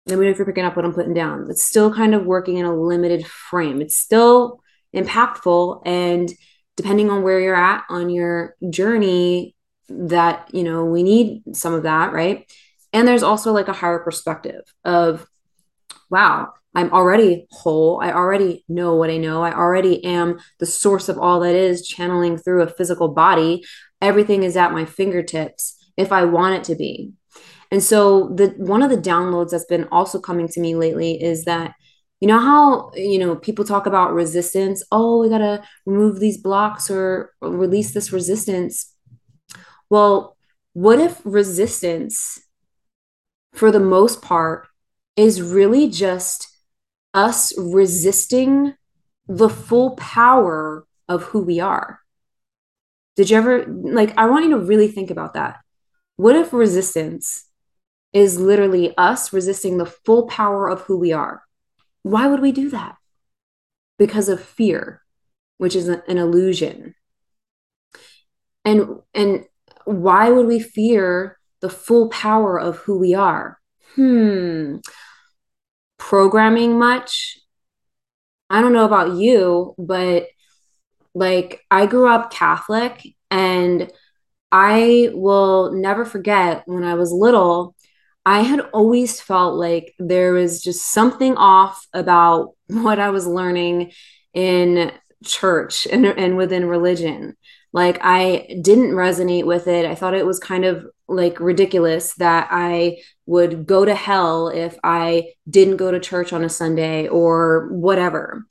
Let 0.06 0.18
me 0.18 0.24
know 0.24 0.30
if 0.30 0.38
you're 0.38 0.46
picking 0.46 0.64
up 0.64 0.74
what 0.74 0.86
I'm 0.86 0.94
putting 0.94 1.12
down. 1.12 1.48
It's 1.50 1.66
still 1.66 1.92
kind 1.92 2.14
of 2.14 2.24
working 2.24 2.56
in 2.56 2.64
a 2.64 2.74
limited 2.74 3.26
frame. 3.26 3.82
It's 3.82 3.98
still 3.98 4.62
impactful. 4.94 5.82
And 5.84 6.30
depending 6.76 7.10
on 7.10 7.22
where 7.22 7.40
you're 7.40 7.56
at 7.56 7.84
on 7.88 8.10
your 8.10 8.54
journey 8.70 9.54
that 9.88 10.48
you 10.52 10.64
know 10.64 10.84
we 10.84 11.02
need 11.02 11.42
some 11.56 11.72
of 11.72 11.84
that 11.84 12.12
right? 12.12 12.50
And 12.92 13.06
there's 13.06 13.22
also 13.22 13.52
like 13.52 13.68
a 13.68 13.72
higher 13.72 13.98
perspective 13.98 14.62
of 14.84 15.26
wow 16.10 16.52
i'm 16.74 16.92
already 16.92 17.46
whole. 17.50 18.00
I 18.02 18.12
already 18.12 18.64
know 18.68 18.94
what 18.96 19.10
i 19.10 19.16
know. 19.16 19.42
I 19.42 19.52
already 19.52 20.04
am 20.04 20.38
the 20.58 20.66
source 20.66 21.08
of 21.08 21.18
all 21.18 21.40
that 21.40 21.54
is 21.54 21.86
channeling 21.86 22.36
through 22.36 22.62
a 22.62 22.68
physical 22.68 23.08
body. 23.08 23.64
Everything 24.02 24.42
is 24.42 24.56
at 24.56 24.72
my 24.72 24.84
fingertips 24.84 25.76
if 25.96 26.12
i 26.12 26.24
want 26.24 26.56
it 26.56 26.64
to 26.64 26.74
be. 26.74 27.12
And 27.70 27.82
so 27.82 28.28
the 28.34 28.54
one 28.58 28.82
of 28.82 28.90
the 28.90 28.96
downloads 28.96 29.50
that's 29.50 29.64
been 29.64 29.88
also 29.90 30.20
coming 30.20 30.48
to 30.48 30.60
me 30.60 30.76
lately 30.76 31.22
is 31.22 31.44
that 31.44 31.74
you 32.20 32.28
know 32.28 32.38
how 32.38 32.90
you 32.94 33.18
know 33.18 33.36
people 33.36 33.64
talk 33.64 33.86
about 33.86 34.14
resistance 34.14 34.82
oh 34.90 35.20
we 35.20 35.28
got 35.28 35.38
to 35.38 35.62
remove 35.84 36.18
these 36.18 36.38
blocks 36.38 36.90
or 36.90 37.32
release 37.42 37.92
this 37.92 38.12
resistance 38.12 38.96
well, 39.88 40.36
what 40.72 40.98
if 40.98 41.20
resistance, 41.24 42.40
for 43.52 43.70
the 43.70 43.80
most 43.80 44.20
part, 44.20 44.66
is 45.16 45.40
really 45.40 45.88
just 45.88 46.48
us 47.14 47.52
resisting 47.56 48.74
the 49.28 49.48
full 49.48 49.96
power 49.96 50.86
of 51.08 51.22
who 51.24 51.42
we 51.42 51.60
are? 51.60 52.00
Did 53.16 53.30
you 53.30 53.38
ever, 53.38 53.64
like, 53.66 54.16
I 54.18 54.26
want 54.26 54.44
you 54.44 54.50
to 54.50 54.58
really 54.58 54.88
think 54.88 55.10
about 55.10 55.34
that. 55.34 55.60
What 56.16 56.36
if 56.36 56.52
resistance 56.52 57.46
is 58.12 58.38
literally 58.38 58.94
us 58.98 59.32
resisting 59.32 59.78
the 59.78 59.86
full 59.86 60.26
power 60.26 60.68
of 60.68 60.82
who 60.82 60.98
we 60.98 61.12
are? 61.12 61.45
Why 62.06 62.28
would 62.28 62.40
we 62.40 62.52
do 62.52 62.70
that? 62.70 62.94
Because 63.98 64.28
of 64.28 64.40
fear, 64.40 65.02
which 65.58 65.74
is 65.74 65.88
an 65.88 66.02
illusion. 66.06 66.94
And 68.64 69.00
and 69.12 69.44
why 69.86 70.30
would 70.30 70.46
we 70.46 70.60
fear 70.60 71.36
the 71.60 71.68
full 71.68 72.08
power 72.10 72.60
of 72.60 72.76
who 72.76 72.96
we 73.00 73.14
are? 73.14 73.58
Hmm. 73.96 74.76
Programming 75.98 76.78
much? 76.78 77.40
I 78.50 78.60
don't 78.60 78.72
know 78.72 78.84
about 78.84 79.14
you, 79.14 79.74
but 79.76 80.28
like 81.12 81.60
I 81.72 81.86
grew 81.86 82.08
up 82.08 82.30
Catholic 82.30 83.02
and 83.32 83.90
I 84.52 85.10
will 85.12 85.72
never 85.72 86.04
forget 86.04 86.62
when 86.66 86.84
I 86.84 86.94
was 86.94 87.10
little, 87.10 87.74
I 88.26 88.40
had 88.40 88.60
always 88.72 89.20
felt 89.20 89.54
like 89.54 89.94
there 90.00 90.32
was 90.32 90.60
just 90.60 90.92
something 90.92 91.36
off 91.36 91.86
about 91.94 92.54
what 92.66 92.98
I 92.98 93.10
was 93.10 93.26
learning 93.26 93.92
in 94.34 94.92
church 95.24 95.86
and, 95.86 96.04
and 96.04 96.36
within 96.36 96.66
religion. 96.66 97.36
Like 97.72 97.98
I 98.02 98.58
didn't 98.62 98.92
resonate 98.92 99.44
with 99.44 99.68
it. 99.68 99.86
I 99.86 99.94
thought 99.94 100.14
it 100.14 100.26
was 100.26 100.40
kind 100.40 100.64
of 100.64 100.86
like 101.08 101.38
ridiculous 101.38 102.14
that 102.14 102.48
I 102.50 102.98
would 103.26 103.66
go 103.66 103.84
to 103.84 103.94
hell 103.94 104.48
if 104.48 104.76
I 104.82 105.32
didn't 105.48 105.76
go 105.76 105.90
to 105.90 106.00
church 106.00 106.32
on 106.32 106.42
a 106.42 106.48
Sunday 106.48 107.06
or 107.06 107.68
whatever. 107.70 108.44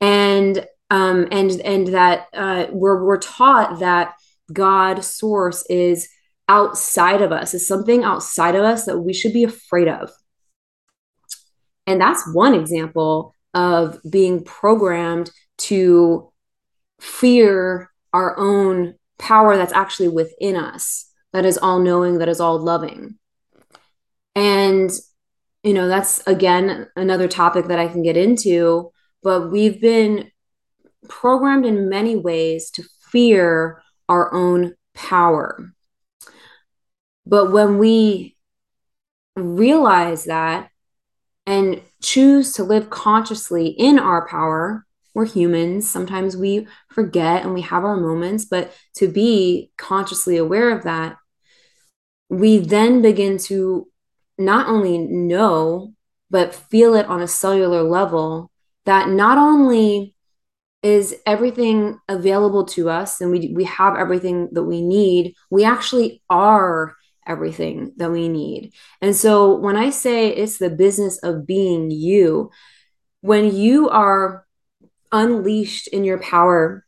And 0.00 0.66
um 0.90 1.28
and 1.30 1.50
and 1.60 1.88
that 1.88 2.26
uh 2.34 2.66
we're 2.70 3.04
we're 3.04 3.18
taught 3.18 3.80
that 3.80 4.14
God 4.52 5.04
source 5.04 5.64
is 5.68 6.08
outside 6.48 7.22
of 7.22 7.32
us, 7.32 7.54
is 7.54 7.66
something 7.66 8.04
outside 8.04 8.54
of 8.54 8.62
us 8.62 8.84
that 8.84 8.98
we 8.98 9.12
should 9.12 9.32
be 9.32 9.44
afraid 9.44 9.88
of. 9.88 10.10
And 11.86 12.00
that's 12.00 12.32
one 12.32 12.54
example 12.54 13.34
of 13.54 13.98
being 14.08 14.44
programmed 14.44 15.30
to 15.58 16.32
fear 17.00 17.90
our 18.12 18.38
own 18.38 18.94
power 19.18 19.56
that's 19.56 19.72
actually 19.72 20.08
within 20.08 20.56
us, 20.56 21.10
that 21.32 21.44
is 21.44 21.58
all 21.58 21.78
knowing, 21.78 22.18
that 22.18 22.28
is 22.28 22.40
all 22.40 22.58
loving. 22.58 23.18
And, 24.34 24.90
you 25.62 25.74
know, 25.74 25.88
that's 25.88 26.26
again 26.26 26.88
another 26.96 27.28
topic 27.28 27.66
that 27.66 27.78
I 27.78 27.88
can 27.88 28.02
get 28.02 28.16
into, 28.16 28.92
but 29.22 29.50
we've 29.50 29.80
been 29.80 30.30
programmed 31.08 31.66
in 31.66 31.88
many 31.88 32.16
ways 32.16 32.70
to 32.72 32.84
fear 33.10 33.82
our 34.08 34.32
own 34.32 34.74
power. 34.94 35.72
But 37.26 37.52
when 37.52 37.78
we 37.78 38.36
realize 39.36 40.24
that 40.24 40.70
and 41.46 41.82
choose 42.02 42.52
to 42.54 42.64
live 42.64 42.90
consciously 42.90 43.68
in 43.68 43.98
our 43.98 44.26
power, 44.28 44.84
we're 45.14 45.26
humans. 45.26 45.88
Sometimes 45.88 46.36
we 46.36 46.66
forget 46.88 47.42
and 47.42 47.54
we 47.54 47.60
have 47.62 47.84
our 47.84 47.96
moments, 47.96 48.44
but 48.44 48.72
to 48.96 49.08
be 49.08 49.70
consciously 49.76 50.36
aware 50.36 50.70
of 50.70 50.84
that, 50.84 51.16
we 52.28 52.58
then 52.58 53.02
begin 53.02 53.36
to 53.36 53.88
not 54.38 54.68
only 54.68 54.98
know, 54.98 55.92
but 56.30 56.54
feel 56.54 56.94
it 56.94 57.06
on 57.06 57.20
a 57.20 57.28
cellular 57.28 57.82
level 57.82 58.50
that 58.86 59.08
not 59.08 59.36
only 59.36 60.14
is 60.82 61.14
everything 61.26 62.00
available 62.08 62.64
to 62.64 62.88
us 62.90 63.20
and 63.20 63.30
we, 63.30 63.52
we 63.54 63.64
have 63.64 63.96
everything 63.96 64.48
that 64.52 64.64
we 64.64 64.82
need, 64.82 65.34
we 65.50 65.64
actually 65.64 66.22
are 66.28 66.96
everything 67.26 67.92
that 67.96 68.10
we 68.10 68.28
need. 68.28 68.72
And 69.00 69.14
so 69.14 69.54
when 69.54 69.76
I 69.76 69.90
say 69.90 70.28
it's 70.28 70.58
the 70.58 70.70
business 70.70 71.18
of 71.22 71.46
being 71.46 71.90
you, 71.90 72.50
when 73.20 73.54
you 73.54 73.88
are 73.88 74.46
unleashed 75.12 75.88
in 75.88 76.04
your 76.04 76.18
power 76.18 76.84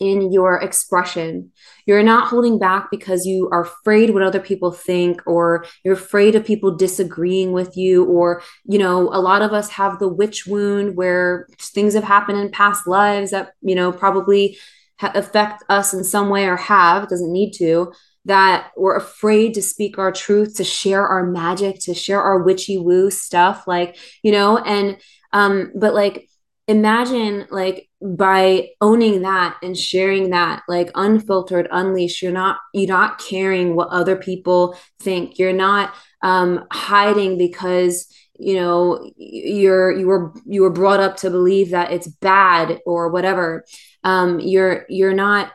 in 0.00 0.32
your 0.32 0.60
expression. 0.60 1.50
You're 1.86 2.02
not 2.02 2.28
holding 2.28 2.58
back 2.58 2.88
because 2.90 3.26
you 3.26 3.48
are 3.52 3.62
afraid 3.62 4.10
what 4.10 4.22
other 4.22 4.40
people 4.40 4.72
think 4.72 5.20
or 5.26 5.64
you're 5.84 5.94
afraid 5.94 6.34
of 6.34 6.44
people 6.44 6.76
disagreeing 6.76 7.52
with 7.52 7.76
you 7.76 8.04
or 8.04 8.42
you 8.64 8.78
know, 8.78 9.08
a 9.12 9.20
lot 9.20 9.42
of 9.42 9.52
us 9.52 9.70
have 9.70 9.98
the 9.98 10.08
witch 10.08 10.46
wound 10.46 10.96
where 10.96 11.46
things 11.58 11.94
have 11.94 12.04
happened 12.04 12.38
in 12.38 12.50
past 12.50 12.86
lives 12.86 13.30
that, 13.30 13.52
you 13.60 13.74
know, 13.74 13.92
probably 13.92 14.58
affect 15.00 15.64
us 15.68 15.92
in 15.92 16.04
some 16.04 16.28
way 16.28 16.46
or 16.46 16.56
have, 16.56 17.08
doesn't 17.08 17.32
need 17.32 17.52
to, 17.52 17.92
that 18.24 18.70
we're 18.76 18.96
afraid 18.96 19.54
to 19.54 19.62
speak 19.62 19.98
our 19.98 20.12
truth, 20.12 20.56
to 20.56 20.64
share 20.64 21.06
our 21.06 21.26
magic, 21.26 21.80
to 21.80 21.94
share 21.94 22.22
our 22.22 22.42
witchy 22.42 22.78
woo 22.78 23.10
stuff, 23.10 23.66
like, 23.66 23.96
you 24.22 24.32
know, 24.32 24.58
and, 24.58 24.96
um, 25.32 25.72
but 25.74 25.94
like, 25.94 26.28
imagine 26.68 27.46
like 27.50 27.88
by 28.00 28.68
owning 28.80 29.22
that 29.22 29.56
and 29.62 29.76
sharing 29.76 30.30
that 30.30 30.62
like 30.68 30.90
unfiltered 30.94 31.68
unleashed 31.70 32.22
you're 32.22 32.32
not 32.32 32.58
you're 32.72 32.88
not 32.88 33.18
caring 33.18 33.74
what 33.74 33.88
other 33.88 34.16
people 34.16 34.76
think. 35.00 35.38
You're 35.38 35.52
not 35.52 35.94
um 36.22 36.64
hiding 36.70 37.36
because 37.36 38.06
you 38.38 38.54
know 38.54 39.10
you're 39.16 39.92
you 39.92 40.06
were 40.06 40.32
you 40.46 40.62
were 40.62 40.70
brought 40.70 41.00
up 41.00 41.16
to 41.18 41.30
believe 41.30 41.70
that 41.70 41.92
it's 41.92 42.06
bad 42.06 42.80
or 42.86 43.08
whatever. 43.08 43.64
Um 44.04 44.38
you're 44.38 44.86
you're 44.88 45.14
not 45.14 45.52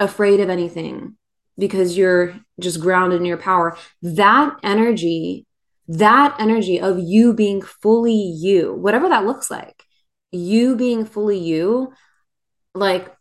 afraid 0.00 0.40
of 0.40 0.50
anything 0.50 1.16
because 1.58 1.96
you're 1.96 2.34
just 2.60 2.80
grounded 2.80 3.20
in 3.20 3.26
your 3.26 3.36
power 3.36 3.76
that 4.02 4.56
energy 4.62 5.46
that 5.88 6.34
energy 6.38 6.80
of 6.80 6.98
you 6.98 7.34
being 7.34 7.60
fully 7.60 8.14
you 8.14 8.72
whatever 8.74 9.08
that 9.08 9.26
looks 9.26 9.50
like 9.50 9.84
you 10.32 10.74
being 10.76 11.04
fully 11.04 11.38
you, 11.38 11.92
like 12.74 13.14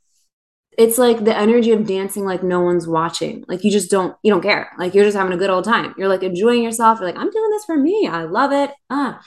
it's 0.77 0.97
like 0.97 1.23
the 1.23 1.35
energy 1.37 1.73
of 1.73 1.85
dancing 1.85 2.23
like 2.23 2.41
no 2.41 2.61
one's 2.61 2.87
watching. 2.87 3.43
Like 3.47 3.63
you 3.63 3.69
just 3.71 3.91
don't 3.91 4.15
you 4.23 4.31
don't 4.31 4.41
care. 4.41 4.71
Like 4.79 4.95
you're 4.95 5.03
just 5.03 5.17
having 5.17 5.33
a 5.33 5.37
good 5.37 5.49
old 5.49 5.65
time. 5.65 5.93
You're 5.97 6.07
like 6.07 6.23
enjoying 6.23 6.63
yourself. 6.63 6.99
You're 6.99 7.09
like 7.09 7.17
I'm 7.17 7.29
doing 7.29 7.51
this 7.51 7.65
for 7.65 7.77
me. 7.77 8.07
I 8.09 8.23
love 8.23 8.51
it. 8.53 8.71
Ah. 8.89 9.21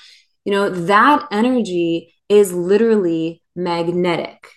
You 0.44 0.52
know, 0.52 0.68
that 0.68 1.28
energy 1.30 2.14
is 2.28 2.52
literally 2.52 3.42
magnetic. 3.54 4.48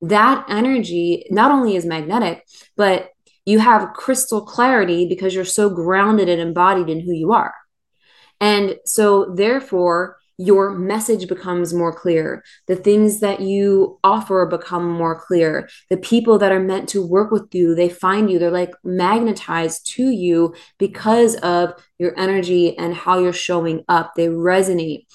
That 0.00 0.46
energy 0.48 1.26
not 1.30 1.50
only 1.50 1.76
is 1.76 1.84
magnetic, 1.84 2.46
but 2.76 3.10
you 3.48 3.58
have 3.58 3.94
crystal 3.94 4.42
clarity 4.42 5.06
because 5.08 5.34
you're 5.34 5.42
so 5.42 5.70
grounded 5.70 6.28
and 6.28 6.38
embodied 6.38 6.90
in 6.90 7.00
who 7.00 7.12
you 7.12 7.32
are. 7.32 7.54
And 8.42 8.76
so 8.84 9.32
therefore 9.34 10.18
your 10.36 10.70
message 10.72 11.26
becomes 11.26 11.72
more 11.72 11.92
clear. 11.92 12.44
The 12.66 12.76
things 12.76 13.20
that 13.20 13.40
you 13.40 13.98
offer 14.04 14.44
become 14.44 14.86
more 14.86 15.18
clear. 15.18 15.66
The 15.88 15.96
people 15.96 16.38
that 16.38 16.52
are 16.52 16.60
meant 16.60 16.90
to 16.90 17.04
work 17.04 17.30
with 17.30 17.48
you, 17.54 17.74
they 17.74 17.88
find 17.88 18.30
you, 18.30 18.38
they're 18.38 18.50
like 18.50 18.74
magnetized 18.84 19.86
to 19.94 20.10
you 20.10 20.54
because 20.78 21.36
of 21.36 21.72
your 21.98 22.12
energy 22.18 22.76
and 22.76 22.94
how 22.94 23.18
you're 23.18 23.32
showing 23.32 23.82
up. 23.88 24.12
They 24.14 24.28
resonate. 24.28 25.06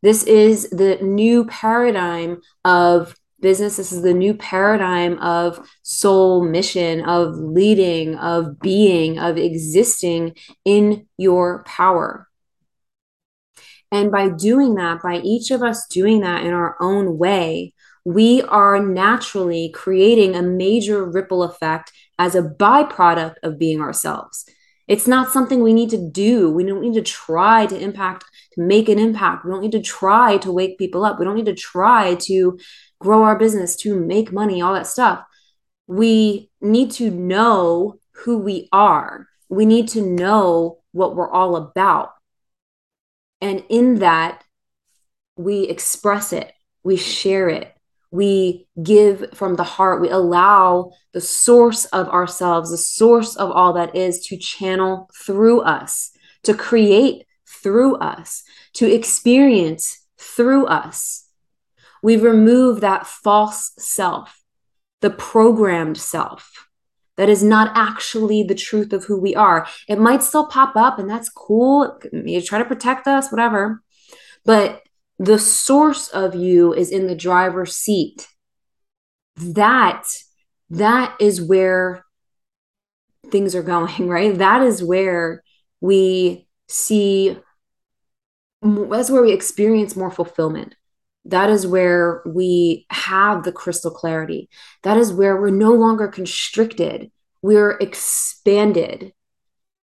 This 0.00 0.22
is 0.22 0.70
the 0.70 0.96
new 1.02 1.44
paradigm 1.46 2.40
of 2.64 3.16
business. 3.40 3.76
This 3.76 3.92
is 3.92 4.02
the 4.02 4.14
new 4.14 4.34
paradigm 4.34 5.18
of 5.18 5.68
soul 5.82 6.44
mission, 6.44 7.04
of 7.04 7.36
leading, 7.36 8.16
of 8.16 8.60
being, 8.60 9.18
of 9.18 9.36
existing 9.36 10.36
in 10.64 11.06
your 11.16 11.64
power. 11.64 12.28
And 13.92 14.12
by 14.12 14.28
doing 14.28 14.76
that, 14.76 15.02
by 15.02 15.16
each 15.16 15.50
of 15.50 15.62
us 15.62 15.86
doing 15.88 16.20
that 16.20 16.44
in 16.44 16.52
our 16.52 16.76
own 16.80 17.18
way, 17.18 17.74
we 18.04 18.42
are 18.42 18.84
naturally 18.84 19.70
creating 19.74 20.34
a 20.34 20.42
major 20.42 21.04
ripple 21.04 21.42
effect 21.42 21.92
as 22.18 22.34
a 22.34 22.42
byproduct 22.42 23.34
of 23.42 23.58
being 23.58 23.80
ourselves. 23.80 24.46
It's 24.88 25.06
not 25.06 25.30
something 25.30 25.62
we 25.62 25.72
need 25.72 25.90
to 25.90 26.10
do. 26.10 26.50
We 26.50 26.64
don't 26.64 26.80
need 26.80 26.94
to 26.94 27.02
try 27.02 27.66
to 27.66 27.78
impact, 27.78 28.24
to 28.54 28.60
make 28.60 28.88
an 28.88 28.98
impact. 28.98 29.44
We 29.44 29.52
don't 29.52 29.60
need 29.60 29.72
to 29.72 29.82
try 29.82 30.38
to 30.38 30.52
wake 30.52 30.78
people 30.78 31.04
up. 31.04 31.18
We 31.18 31.24
don't 31.24 31.36
need 31.36 31.46
to 31.46 31.54
try 31.54 32.16
to 32.22 32.58
grow 33.00 33.24
our 33.24 33.36
business, 33.36 33.74
to 33.76 33.98
make 33.98 34.32
money, 34.32 34.62
all 34.62 34.74
that 34.74 34.86
stuff. 34.86 35.24
We 35.86 36.50
need 36.60 36.92
to 36.92 37.10
know 37.10 37.98
who 38.12 38.38
we 38.38 38.68
are. 38.70 39.26
We 39.48 39.66
need 39.66 39.88
to 39.88 40.02
know 40.02 40.78
what 40.92 41.16
we're 41.16 41.30
all 41.30 41.56
about. 41.56 42.12
And 43.40 43.64
in 43.68 43.96
that, 43.96 44.44
we 45.36 45.62
express 45.62 46.32
it, 46.32 46.52
we 46.82 46.96
share 46.96 47.48
it, 47.48 47.74
we 48.10 48.68
give 48.82 49.30
from 49.34 49.54
the 49.54 49.64
heart, 49.64 50.02
we 50.02 50.10
allow 50.10 50.92
the 51.12 51.20
source 51.20 51.86
of 51.86 52.08
ourselves, 52.08 52.70
the 52.70 52.76
source 52.76 53.36
of 53.36 53.50
all 53.50 53.72
that 53.72 53.96
is 53.96 54.26
to 54.26 54.36
channel 54.36 55.08
through 55.24 55.62
us, 55.62 56.10
to 56.42 56.54
create 56.54 57.24
through 57.48 57.96
us, 57.96 58.42
to 58.74 58.92
experience 58.92 60.06
through 60.18 60.66
us. 60.66 61.29
We 62.02 62.16
remove 62.16 62.80
that 62.80 63.06
false 63.06 63.72
self, 63.78 64.42
the 65.00 65.10
programmed 65.10 65.98
self 65.98 66.68
that 67.20 67.28
is 67.28 67.42
not 67.42 67.70
actually 67.74 68.42
the 68.42 68.54
truth 68.54 68.94
of 68.94 69.04
who 69.04 69.20
we 69.20 69.34
are. 69.34 69.66
It 69.86 69.98
might 69.98 70.22
still 70.22 70.46
pop 70.46 70.74
up, 70.74 70.98
and 70.98 71.08
that's 71.08 71.28
cool. 71.28 72.00
You 72.12 72.40
try 72.40 72.58
to 72.58 72.64
protect 72.64 73.06
us, 73.06 73.30
whatever. 73.30 73.82
But 74.46 74.82
the 75.18 75.38
source 75.38 76.08
of 76.08 76.34
you 76.34 76.72
is 76.72 76.90
in 76.90 77.06
the 77.06 77.14
driver's 77.14 77.76
seat. 77.76 78.26
That 79.36 80.04
that 80.70 81.14
is 81.20 81.42
where 81.42 82.06
things 83.30 83.54
are 83.54 83.62
going, 83.62 84.08
right? 84.08 84.38
That 84.38 84.62
is 84.62 84.82
where 84.82 85.42
we 85.82 86.48
see 86.68 87.36
that's 88.62 89.10
where 89.10 89.22
we 89.22 89.32
experience 89.32 89.94
more 89.94 90.10
fulfillment. 90.10 90.74
That 91.24 91.50
is 91.50 91.66
where 91.66 92.22
we 92.26 92.86
have 92.90 93.44
the 93.44 93.52
crystal 93.52 93.90
clarity. 93.90 94.48
That 94.82 94.96
is 94.96 95.12
where 95.12 95.40
we're 95.40 95.50
no 95.50 95.72
longer 95.72 96.08
constricted. 96.08 97.10
We're 97.42 97.72
expanded 97.72 99.12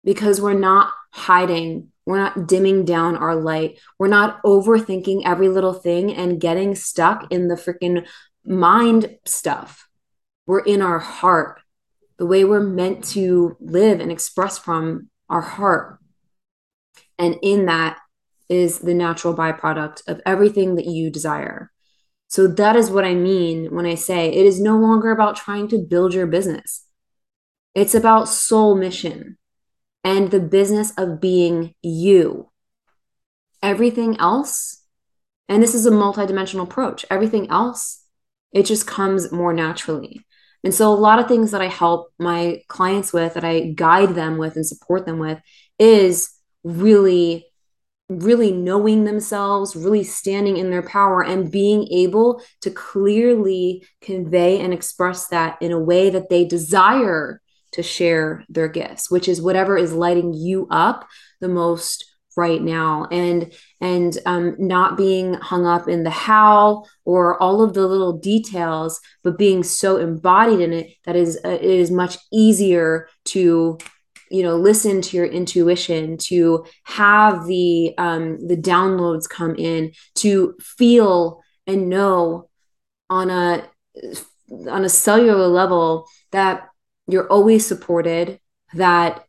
because 0.05 0.41
we're 0.41 0.53
not 0.53 0.93
hiding. 1.13 1.91
We're 2.07 2.19
not 2.19 2.47
dimming 2.47 2.85
down 2.85 3.17
our 3.17 3.35
light. 3.35 3.79
We're 3.99 4.09
not 4.09 4.43
overthinking 4.43 5.23
every 5.25 5.49
little 5.49 5.73
thing 5.73 6.13
and 6.13 6.41
getting 6.41 6.75
stuck 6.75 7.33
in 7.33 7.49
the 7.49 7.55
freaking 7.55 8.07
mind 8.45 9.17
stuff. 9.25 9.89
We're 10.47 10.61
in 10.61 10.83
our 10.83 10.99
heart, 10.99 11.63
the 12.19 12.27
way 12.27 12.45
we're 12.45 12.61
meant 12.61 13.05
to 13.05 13.57
live 13.61 14.01
and 14.01 14.13
express 14.13 14.59
from 14.59 15.09
our 15.31 15.41
heart. 15.41 15.99
And 17.19 17.39
in 17.43 17.67
that, 17.67 17.99
is 18.49 18.79
the 18.81 18.95
natural 18.95 19.35
byproduct 19.35 20.07
of 20.09 20.21
everything 20.27 20.77
that 20.77 20.87
you 20.87 21.11
desire. 21.11 21.71
So 22.29 22.47
that 22.47 22.77
is 22.77 22.91
what 22.91 23.05
I 23.05 23.15
mean 23.15 23.75
when 23.75 23.87
I 23.87 23.95
say 23.95 24.29
it 24.29 24.47
is 24.47 24.61
no 24.61 24.77
longer 24.77 25.11
about 25.11 25.37
trying 25.37 25.69
to 25.69 25.79
build 25.79 26.15
your 26.15 26.27
business. 26.27 26.85
It's 27.75 27.95
about 27.95 28.29
soul 28.29 28.75
mission 28.75 29.39
and 30.03 30.31
the 30.31 30.41
business 30.41 30.93
of 30.97 31.21
being 31.21 31.75
you. 31.83 32.51
Everything 33.63 34.19
else, 34.19 34.83
and 35.49 35.63
this 35.63 35.75
is 35.75 35.87
a 35.87 35.91
multidimensional 35.91 36.65
approach, 36.65 37.05
everything 37.11 37.51
else, 37.51 38.05
it 38.53 38.67
just 38.67 38.87
comes 38.87 39.33
more 39.33 39.53
naturally. 39.53 40.25
And 40.63 40.75
so, 40.75 40.93
a 40.93 40.95
lot 40.95 41.19
of 41.19 41.29
things 41.29 41.51
that 41.51 41.61
I 41.61 41.69
help 41.69 42.11
my 42.19 42.63
clients 42.69 43.13
with, 43.13 43.35
that 43.35 43.45
I 43.45 43.73
guide 43.73 44.15
them 44.15 44.39
with 44.39 44.57
and 44.57 44.67
support 44.67 45.05
them 45.05 45.19
with, 45.19 45.39
is 45.79 46.31
really 46.63 47.47
really 48.09 48.53
knowing 48.53 49.05
themselves, 49.05 49.75
really 49.75 50.05
standing 50.05 50.57
in 50.57 50.71
their 50.71 50.83
power, 50.83 51.23
and 51.23 51.51
being 51.51 51.89
able 51.91 52.43
to 52.61 52.71
clearly 52.71 53.87
convey 54.01 54.61
and 54.61 54.73
express 54.73 55.29
that 55.29 55.57
in 55.61 55.73
a 55.73 55.81
way 55.81 56.11
that 56.11 56.29
they 56.29 56.45
desire 56.45 57.41
to 57.73 57.83
share 57.83 58.45
their 58.49 58.69
gifts, 58.69 59.11
which 59.11 59.29
is 59.29 59.43
whatever 59.43 59.77
is 59.77 59.93
lighting 59.93 60.33
you 60.33 60.67
up 60.71 61.07
the 61.41 61.49
most 61.49 62.05
right 62.37 62.63
now. 62.63 63.07
And 63.11 63.53
and 63.81 64.17
um, 64.27 64.57
not 64.59 64.97
being 64.97 65.35
hung 65.35 65.67
up 65.67 65.89
in 65.89 66.05
the 66.05 66.11
how 66.11 66.85
or 67.05 67.41
all 67.43 67.63
of 67.63 67.75
the 67.75 67.87
little 67.87 68.19
details 68.19 69.01
but 69.23 69.39
being 69.39 69.63
so 69.63 69.99
embodied 69.99 70.61
in 70.61 70.73
it 70.73 70.91
that 71.05 71.17
is 71.17 71.39
uh, 71.45 71.49
it 71.49 71.63
is 71.63 71.91
much 71.91 72.19
easier 72.33 73.09
to 73.27 73.79
you 74.31 74.43
know 74.43 74.57
listen 74.57 75.01
to 75.01 75.17
your 75.17 75.27
intuition 75.27 76.17
to 76.17 76.65
have 76.85 77.47
the 77.47 77.95
um 77.99 78.39
the 78.47 78.57
downloads 78.57 79.29
come 79.29 79.55
in 79.57 79.93
to 80.15 80.55
feel 80.61 81.43
and 81.67 81.89
know 81.89 82.49
on 83.11 83.31
a 83.31 83.65
on 84.69 84.85
a 84.85 84.89
cellular 84.89 85.47
level 85.47 86.07
that 86.33 86.69
you're 87.07 87.29
always 87.29 87.67
supported 87.67 88.39
that 88.75 89.25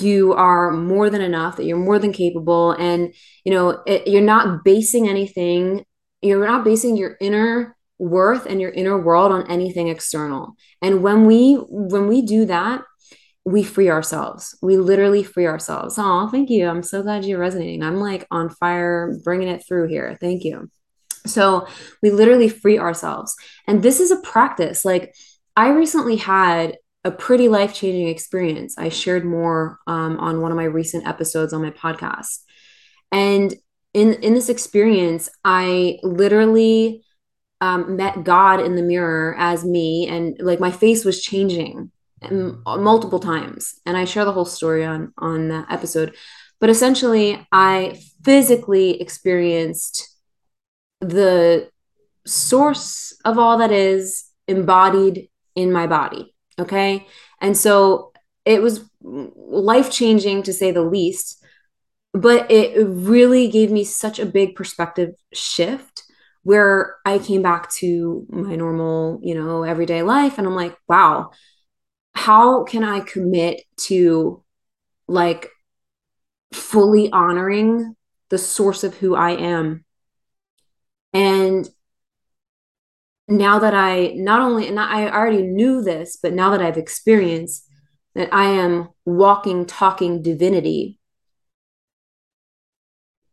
you 0.00 0.32
are 0.32 0.72
more 0.72 1.10
than 1.10 1.20
enough 1.20 1.56
that 1.56 1.64
you're 1.64 1.76
more 1.76 1.98
than 1.98 2.12
capable 2.12 2.72
and 2.72 3.14
you 3.44 3.52
know 3.52 3.82
it, 3.86 4.06
you're 4.08 4.20
not 4.20 4.64
basing 4.64 5.08
anything 5.08 5.84
you're 6.22 6.46
not 6.46 6.64
basing 6.64 6.96
your 6.96 7.16
inner 7.20 7.76
worth 7.98 8.46
and 8.46 8.60
your 8.60 8.70
inner 8.70 8.98
world 8.98 9.32
on 9.32 9.50
anything 9.50 9.88
external. 9.88 10.54
And 10.82 11.02
when 11.02 11.26
we 11.26 11.54
when 11.54 12.08
we 12.08 12.22
do 12.22 12.44
that 12.46 12.82
we 13.46 13.62
free 13.62 13.88
ourselves. 13.88 14.58
We 14.60 14.76
literally 14.76 15.22
free 15.22 15.46
ourselves. 15.46 15.94
Oh, 15.98 16.28
thank 16.28 16.50
you. 16.50 16.68
I'm 16.68 16.82
so 16.82 17.02
glad 17.02 17.24
you're 17.24 17.38
resonating. 17.38 17.84
I'm 17.84 18.00
like 18.00 18.26
on 18.28 18.50
fire, 18.50 19.16
bringing 19.22 19.46
it 19.46 19.64
through 19.66 19.86
here. 19.86 20.18
Thank 20.20 20.42
you. 20.42 20.68
So 21.26 21.68
we 22.02 22.10
literally 22.10 22.48
free 22.48 22.78
ourselves. 22.78 23.36
And 23.68 23.84
this 23.84 24.00
is 24.00 24.10
a 24.10 24.20
practice. 24.20 24.84
Like 24.84 25.14
I 25.54 25.68
recently 25.68 26.16
had 26.16 26.76
a 27.04 27.12
pretty 27.12 27.48
life 27.48 27.72
changing 27.72 28.08
experience. 28.08 28.76
I 28.76 28.88
shared 28.88 29.24
more 29.24 29.78
um, 29.86 30.18
on 30.18 30.40
one 30.40 30.50
of 30.50 30.56
my 30.56 30.64
recent 30.64 31.06
episodes 31.06 31.52
on 31.52 31.62
my 31.62 31.70
podcast. 31.70 32.40
And 33.12 33.54
in, 33.94 34.14
in 34.14 34.34
this 34.34 34.48
experience, 34.48 35.28
I 35.44 36.00
literally 36.02 37.04
um, 37.60 37.94
met 37.94 38.24
God 38.24 38.60
in 38.60 38.74
the 38.74 38.82
mirror 38.82 39.36
as 39.38 39.64
me, 39.64 40.06
and 40.08 40.36
like 40.40 40.60
my 40.60 40.70
face 40.70 41.04
was 41.04 41.22
changing 41.22 41.90
multiple 42.22 43.20
times. 43.20 43.80
And 43.84 43.96
I 43.96 44.04
share 44.04 44.24
the 44.24 44.32
whole 44.32 44.44
story 44.44 44.84
on 44.84 45.12
on 45.18 45.48
that 45.48 45.66
episode. 45.70 46.14
But 46.60 46.70
essentially, 46.70 47.46
I 47.52 48.00
physically 48.24 49.00
experienced 49.00 50.16
the 51.00 51.68
source 52.24 53.16
of 53.24 53.38
all 53.38 53.58
that 53.58 53.70
is 53.70 54.24
embodied 54.48 55.28
in 55.54 55.72
my 55.72 55.86
body. 55.86 56.34
Okay. 56.58 57.06
And 57.40 57.56
so 57.56 58.12
it 58.44 58.62
was 58.62 58.88
life 59.02 59.90
changing 59.90 60.42
to 60.44 60.52
say 60.52 60.70
the 60.70 60.82
least, 60.82 61.44
but 62.12 62.50
it 62.50 62.86
really 62.86 63.48
gave 63.48 63.70
me 63.70 63.84
such 63.84 64.18
a 64.18 64.26
big 64.26 64.54
perspective 64.54 65.14
shift 65.34 66.04
where 66.44 66.96
I 67.04 67.18
came 67.18 67.42
back 67.42 67.70
to 67.74 68.24
my 68.30 68.54
normal, 68.54 69.20
you 69.22 69.34
know, 69.34 69.64
everyday 69.64 70.02
life. 70.02 70.38
And 70.38 70.46
I'm 70.46 70.54
like, 70.54 70.76
wow, 70.88 71.32
how 72.16 72.64
can 72.64 72.82
I 72.82 73.00
commit 73.00 73.62
to 73.82 74.42
like 75.06 75.50
fully 76.52 77.10
honoring 77.12 77.94
the 78.30 78.38
source 78.38 78.82
of 78.82 78.96
who 78.96 79.14
I 79.14 79.32
am? 79.32 79.84
And 81.12 81.68
now 83.28 83.58
that 83.58 83.74
I 83.74 84.12
not 84.16 84.40
only, 84.40 84.66
and 84.66 84.80
I 84.80 85.08
already 85.08 85.42
knew 85.42 85.82
this, 85.82 86.16
but 86.20 86.32
now 86.32 86.50
that 86.50 86.62
I've 86.62 86.78
experienced 86.78 87.68
that 88.14 88.32
I 88.32 88.46
am 88.46 88.88
walking, 89.04 89.66
talking 89.66 90.22
divinity, 90.22 90.98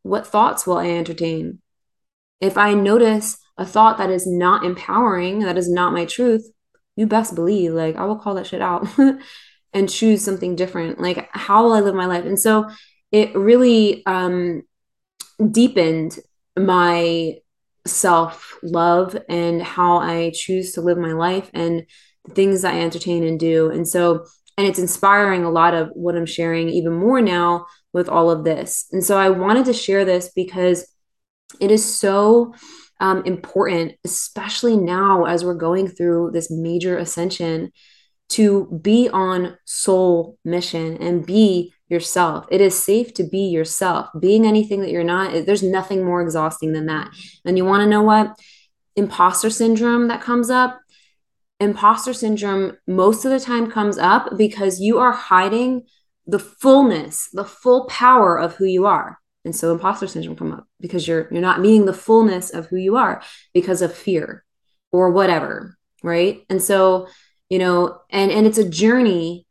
what 0.02 0.28
thoughts 0.28 0.68
will 0.68 0.78
I 0.78 0.90
entertain? 0.90 1.62
If 2.42 2.58
I 2.58 2.74
notice 2.74 3.38
a 3.58 3.66
thought 3.66 3.98
that 3.98 4.10
is 4.10 4.28
not 4.28 4.66
empowering, 4.66 5.40
that 5.40 5.58
is 5.58 5.72
not 5.72 5.94
my 5.94 6.04
truth, 6.06 6.53
you 6.96 7.08
best 7.08 7.36
believe, 7.36 7.74
like, 7.74 7.96
I 7.96 8.06
will 8.06 8.18
call 8.18 8.36
that 8.36 8.48
shit 8.48 8.62
out 8.62 8.88
and 9.74 9.90
choose 9.90 10.24
something 10.24 10.56
different. 10.56 11.00
Like, 11.00 11.30
how 11.32 11.64
will 11.64 11.74
I 11.74 11.80
live 11.80 11.96
my 11.96 12.06
life? 12.06 12.26
And 12.26 12.40
so 12.40 12.70
it 13.12 13.36
really 13.36 14.06
um, 14.06 14.64
deepened 15.52 16.20
my 16.58 17.36
self 17.86 18.58
love 18.64 19.18
and 19.28 19.62
how 19.62 19.98
I 19.98 20.32
choose 20.34 20.74
to 20.74 20.82
live 20.82 20.98
my 20.98 21.14
life 21.14 21.50
and 21.54 21.84
the 22.26 22.34
things 22.34 22.64
I 22.64 22.80
entertain 22.80 23.24
and 23.24 23.40
do. 23.40 23.70
And 23.70 23.88
so, 23.88 24.26
and 24.58 24.68
it's 24.68 24.80
inspiring 24.80 25.44
a 25.44 25.52
lot 25.52 25.74
of 25.74 25.90
what 25.94 26.16
I'm 26.16 26.26
sharing 26.26 26.70
even 26.70 26.94
more 26.94 27.22
now 27.22 27.66
with 27.92 28.08
all 28.08 28.30
of 28.30 28.44
this. 28.44 28.86
And 28.92 29.04
so 29.04 29.18
I 29.18 29.30
wanted 29.30 29.66
to 29.66 29.74
share 29.74 30.06
this 30.06 30.32
because 30.36 30.88
it 31.60 31.72
is 31.72 31.84
so 31.84 32.54
um, 33.00 33.24
important, 33.26 33.94
especially 34.04 34.78
now 34.78 35.26
as 35.26 35.44
we're 35.44 35.54
going 35.56 35.88
through 35.88 36.32
this 36.32 36.50
major 36.50 36.98
ascension, 36.98 37.72
to 38.30 38.80
be 38.82 39.10
on 39.10 39.58
soul 39.66 40.38
mission 40.44 40.98
and 40.98 41.26
be 41.26 41.74
yourself. 41.90 42.48
It 42.50 42.62
is 42.62 42.82
safe 42.82 43.14
to 43.16 43.24
be 43.24 43.48
yourself. 43.50 44.08
Being 44.20 44.48
anything 44.48 44.82
that 44.82 44.90
you're 44.90 45.04
not, 45.04 45.46
there's 45.46 45.62
nothing 45.62 46.04
more 46.04 46.22
exhausting 46.22 46.74
than 46.74 46.88
that. 46.88 47.12
And 47.46 47.58
you 47.58 47.66
want 47.66 47.82
to 47.84 47.90
know 47.90 48.02
what? 48.02 48.36
Imposter 48.96 49.50
syndrome 49.50 50.08
that 50.08 50.22
comes 50.22 50.50
up. 50.50 50.80
Imposter 51.60 52.14
syndrome 52.14 52.78
most 52.88 53.26
of 53.26 53.32
the 53.32 53.40
time 53.40 53.70
comes 53.70 53.98
up 53.98 54.38
because 54.38 54.80
you 54.80 55.00
are 55.00 55.12
hiding 55.12 55.84
the 56.26 56.40
fullness, 56.40 57.30
the 57.34 57.46
full 57.46 57.86
power 57.88 58.40
of 58.40 58.56
who 58.56 58.66
you 58.66 58.86
are. 58.86 59.20
And 59.46 59.56
so 59.56 59.74
imposter 59.74 60.08
syndrome 60.08 60.38
come 60.38 60.54
up 60.54 60.68
because 60.80 61.08
you're 61.08 61.28
you're 61.32 61.42
not 61.42 61.60
meeting 61.60 61.86
the 61.86 61.94
fullness 61.94 62.50
of 62.50 62.68
who 62.68 62.78
you 62.78 62.96
are 62.96 63.22
because 63.54 63.82
of 63.82 63.94
fear 63.94 64.46
or 64.92 65.10
whatever, 65.10 65.78
right? 66.02 66.46
And 66.50 66.62
so, 66.62 67.08
you 67.50 67.60
know, 67.60 68.00
and 68.10 68.32
and 68.32 68.48
it's 68.48 68.58
a 68.58 68.70
journey 68.70 69.46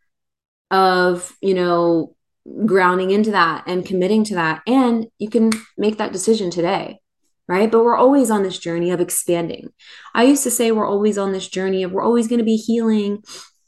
of, 0.71 1.37
you 1.43 1.55
know, 1.55 2.17
grounding 2.65 3.11
into 3.11 3.33
that 3.33 3.65
and 3.67 3.87
committing 3.87 4.25
to 4.25 4.35
that. 4.35 4.63
And 4.67 5.07
you 5.19 5.29
can 5.29 5.51
make 5.77 5.99
that 5.99 6.13
decision 6.13 6.51
today, 6.51 7.01
right? 7.47 7.71
But 7.71 7.85
we're 7.85 7.97
always 7.97 8.31
on 8.31 8.43
this 8.43 8.59
journey 8.59 8.91
of 8.91 9.01
expanding. 9.01 9.69
I 10.15 10.25
used 10.25 10.43
to 10.45 10.51
say 10.51 10.73
we're 10.73 10.89
always 10.89 11.19
on 11.19 11.33
this 11.33 11.49
journey 11.49 11.83
of 11.83 11.93
we're 11.93 12.05
always 12.05 12.29
going 12.29 12.39
to 12.39 12.45
be 12.45 12.57
healing. 12.57 13.23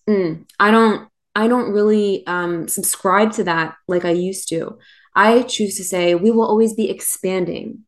Mm, 0.08 0.46
I 0.58 0.70
don't, 0.70 1.08
I 1.36 1.48
don't 1.48 1.72
really 1.72 2.26
um, 2.26 2.68
subscribe 2.68 3.32
to 3.32 3.44
that 3.44 3.74
like 3.86 4.04
I 4.04 4.10
used 4.10 4.48
to. 4.50 4.78
I 5.14 5.42
choose 5.42 5.76
to 5.76 5.84
say 5.84 6.14
we 6.14 6.30
will 6.30 6.46
always 6.46 6.74
be 6.74 6.90
expanding. 6.90 7.84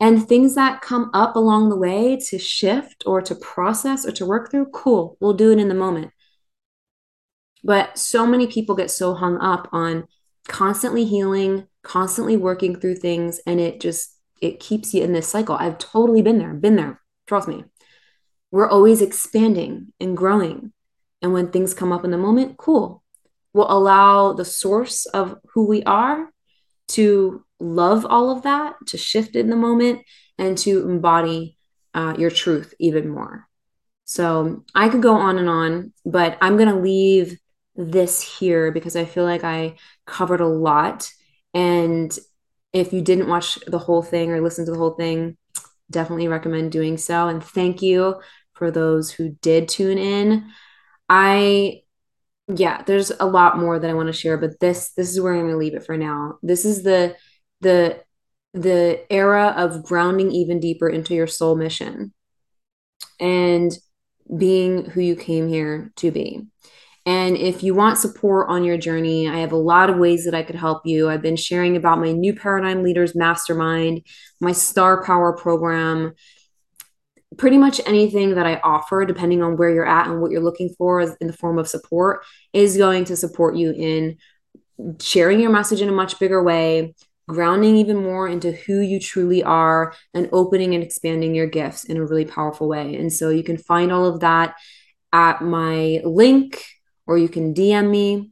And 0.00 0.26
things 0.26 0.54
that 0.54 0.80
come 0.80 1.10
up 1.12 1.34
along 1.34 1.68
the 1.68 1.76
way 1.76 2.16
to 2.28 2.38
shift 2.38 3.02
or 3.04 3.20
to 3.22 3.34
process 3.34 4.06
or 4.06 4.12
to 4.12 4.26
work 4.26 4.50
through, 4.50 4.66
cool, 4.66 5.16
we'll 5.20 5.32
do 5.32 5.50
it 5.50 5.58
in 5.58 5.68
the 5.68 5.74
moment. 5.74 6.12
But 7.64 7.98
so 7.98 8.24
many 8.26 8.46
people 8.46 8.76
get 8.76 8.90
so 8.90 9.14
hung 9.14 9.38
up 9.38 9.68
on 9.72 10.06
constantly 10.46 11.04
healing, 11.04 11.66
constantly 11.82 12.36
working 12.36 12.78
through 12.78 12.96
things, 12.96 13.40
and 13.46 13.60
it 13.60 13.80
just 13.80 14.16
it 14.40 14.60
keeps 14.60 14.94
you 14.94 15.02
in 15.02 15.12
this 15.12 15.26
cycle. 15.26 15.56
I've 15.56 15.78
totally 15.78 16.22
been 16.22 16.38
there, 16.38 16.54
been 16.54 16.76
there. 16.76 17.00
Trust 17.26 17.48
me. 17.48 17.64
We're 18.52 18.68
always 18.68 19.02
expanding 19.02 19.92
and 20.00 20.16
growing. 20.16 20.72
And 21.20 21.32
when 21.32 21.50
things 21.50 21.74
come 21.74 21.92
up 21.92 22.04
in 22.04 22.12
the 22.12 22.18
moment, 22.18 22.56
cool. 22.56 23.02
We'll 23.52 23.70
allow 23.70 24.32
the 24.32 24.44
source 24.44 25.06
of 25.06 25.38
who 25.52 25.66
we 25.66 25.82
are 25.82 26.30
to 26.88 27.44
love 27.60 28.06
all 28.06 28.30
of 28.30 28.42
that, 28.42 28.74
to 28.86 28.98
shift 28.98 29.36
in 29.36 29.50
the 29.50 29.56
moment, 29.56 30.02
and 30.38 30.56
to 30.58 30.88
embody 30.88 31.56
uh, 31.94 32.14
your 32.18 32.30
truth 32.30 32.74
even 32.78 33.08
more. 33.08 33.46
So 34.04 34.64
I 34.74 34.88
could 34.88 35.02
go 35.02 35.14
on 35.14 35.38
and 35.38 35.48
on, 35.48 35.92
but 36.06 36.38
I'm 36.40 36.56
going 36.56 36.68
to 36.68 36.80
leave 36.80 37.38
this 37.76 38.22
here 38.22 38.72
because 38.72 38.96
I 38.96 39.04
feel 39.04 39.24
like 39.24 39.44
I 39.44 39.76
covered 40.06 40.40
a 40.40 40.48
lot. 40.48 41.10
And 41.52 42.16
if 42.72 42.92
you 42.92 43.02
didn't 43.02 43.28
watch 43.28 43.58
the 43.66 43.78
whole 43.78 44.02
thing 44.02 44.30
or 44.30 44.40
listen 44.40 44.64
to 44.64 44.72
the 44.72 44.78
whole 44.78 44.94
thing, 44.94 45.36
definitely 45.90 46.28
recommend 46.28 46.72
doing 46.72 46.96
so. 46.96 47.28
And 47.28 47.42
thank 47.42 47.82
you 47.82 48.20
for 48.54 48.70
those 48.70 49.10
who 49.10 49.30
did 49.42 49.68
tune 49.68 49.98
in. 49.98 50.50
I 51.08 51.82
yeah, 52.48 52.82
there's 52.82 53.10
a 53.20 53.26
lot 53.26 53.58
more 53.58 53.78
that 53.78 53.90
I 53.90 53.94
want 53.94 54.06
to 54.06 54.12
share, 54.12 54.38
but 54.38 54.58
this 54.60 54.90
this 54.92 55.10
is 55.10 55.20
where 55.20 55.34
I'm 55.34 55.40
going 55.40 55.52
to 55.52 55.58
leave 55.58 55.74
it 55.74 55.84
for 55.84 55.96
now. 55.96 56.38
This 56.42 56.64
is 56.64 56.82
the 56.82 57.16
the 57.60 58.02
the 58.54 59.00
era 59.12 59.54
of 59.56 59.84
grounding 59.84 60.32
even 60.32 60.58
deeper 60.58 60.88
into 60.88 61.14
your 61.14 61.26
soul 61.26 61.54
mission 61.54 62.12
and 63.20 63.72
being 64.36 64.86
who 64.86 65.00
you 65.00 65.14
came 65.14 65.48
here 65.48 65.92
to 65.96 66.10
be. 66.10 66.46
And 67.04 67.36
if 67.36 67.62
you 67.62 67.74
want 67.74 67.98
support 67.98 68.48
on 68.50 68.64
your 68.64 68.76
journey, 68.76 69.28
I 69.28 69.38
have 69.38 69.52
a 69.52 69.56
lot 69.56 69.88
of 69.88 69.96
ways 69.96 70.24
that 70.24 70.34
I 70.34 70.42
could 70.42 70.56
help 70.56 70.82
you. 70.84 71.08
I've 71.08 71.22
been 71.22 71.36
sharing 71.36 71.76
about 71.76 72.00
my 72.00 72.12
new 72.12 72.34
Paradigm 72.34 72.82
Leaders 72.82 73.14
Mastermind, 73.14 74.02
my 74.40 74.52
Star 74.52 75.02
Power 75.02 75.34
program, 75.34 76.12
pretty 77.36 77.58
much 77.58 77.80
anything 77.86 78.34
that 78.34 78.46
I 78.46 78.56
offer, 78.64 79.04
depending 79.04 79.42
on 79.42 79.56
where 79.56 79.70
you're 79.70 79.86
at 79.86 80.08
and 80.08 80.20
what 80.20 80.30
you're 80.30 80.42
looking 80.42 80.74
for 80.78 81.00
in 81.00 81.26
the 81.26 81.32
form 81.32 81.58
of 81.58 81.68
support, 81.68 82.24
is 82.52 82.76
going 82.76 83.04
to 83.06 83.16
support 83.16 83.56
you 83.56 83.72
in 83.72 84.16
sharing 85.00 85.40
your 85.40 85.50
message 85.50 85.82
in 85.82 85.88
a 85.88 85.92
much 85.92 86.18
bigger 86.18 86.42
way, 86.42 86.94
grounding 87.28 87.76
even 87.76 87.96
more 87.96 88.28
into 88.28 88.52
who 88.52 88.80
you 88.80 88.98
truly 88.98 89.42
are, 89.42 89.92
and 90.14 90.28
opening 90.32 90.74
and 90.74 90.82
expanding 90.82 91.34
your 91.34 91.46
gifts 91.46 91.84
in 91.84 91.96
a 91.96 92.04
really 92.04 92.24
powerful 92.24 92.68
way. 92.68 92.96
And 92.96 93.12
so 93.12 93.30
you 93.30 93.42
can 93.42 93.58
find 93.58 93.92
all 93.92 94.06
of 94.06 94.20
that 94.20 94.54
at 95.12 95.42
my 95.42 96.00
link 96.04 96.64
or 97.06 97.18
you 97.18 97.28
can 97.28 97.54
DM 97.54 97.90
me 97.90 98.30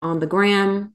on 0.00 0.20
the 0.20 0.26
gram 0.26 0.94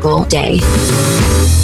magical 0.01 0.25
day. 0.25 1.60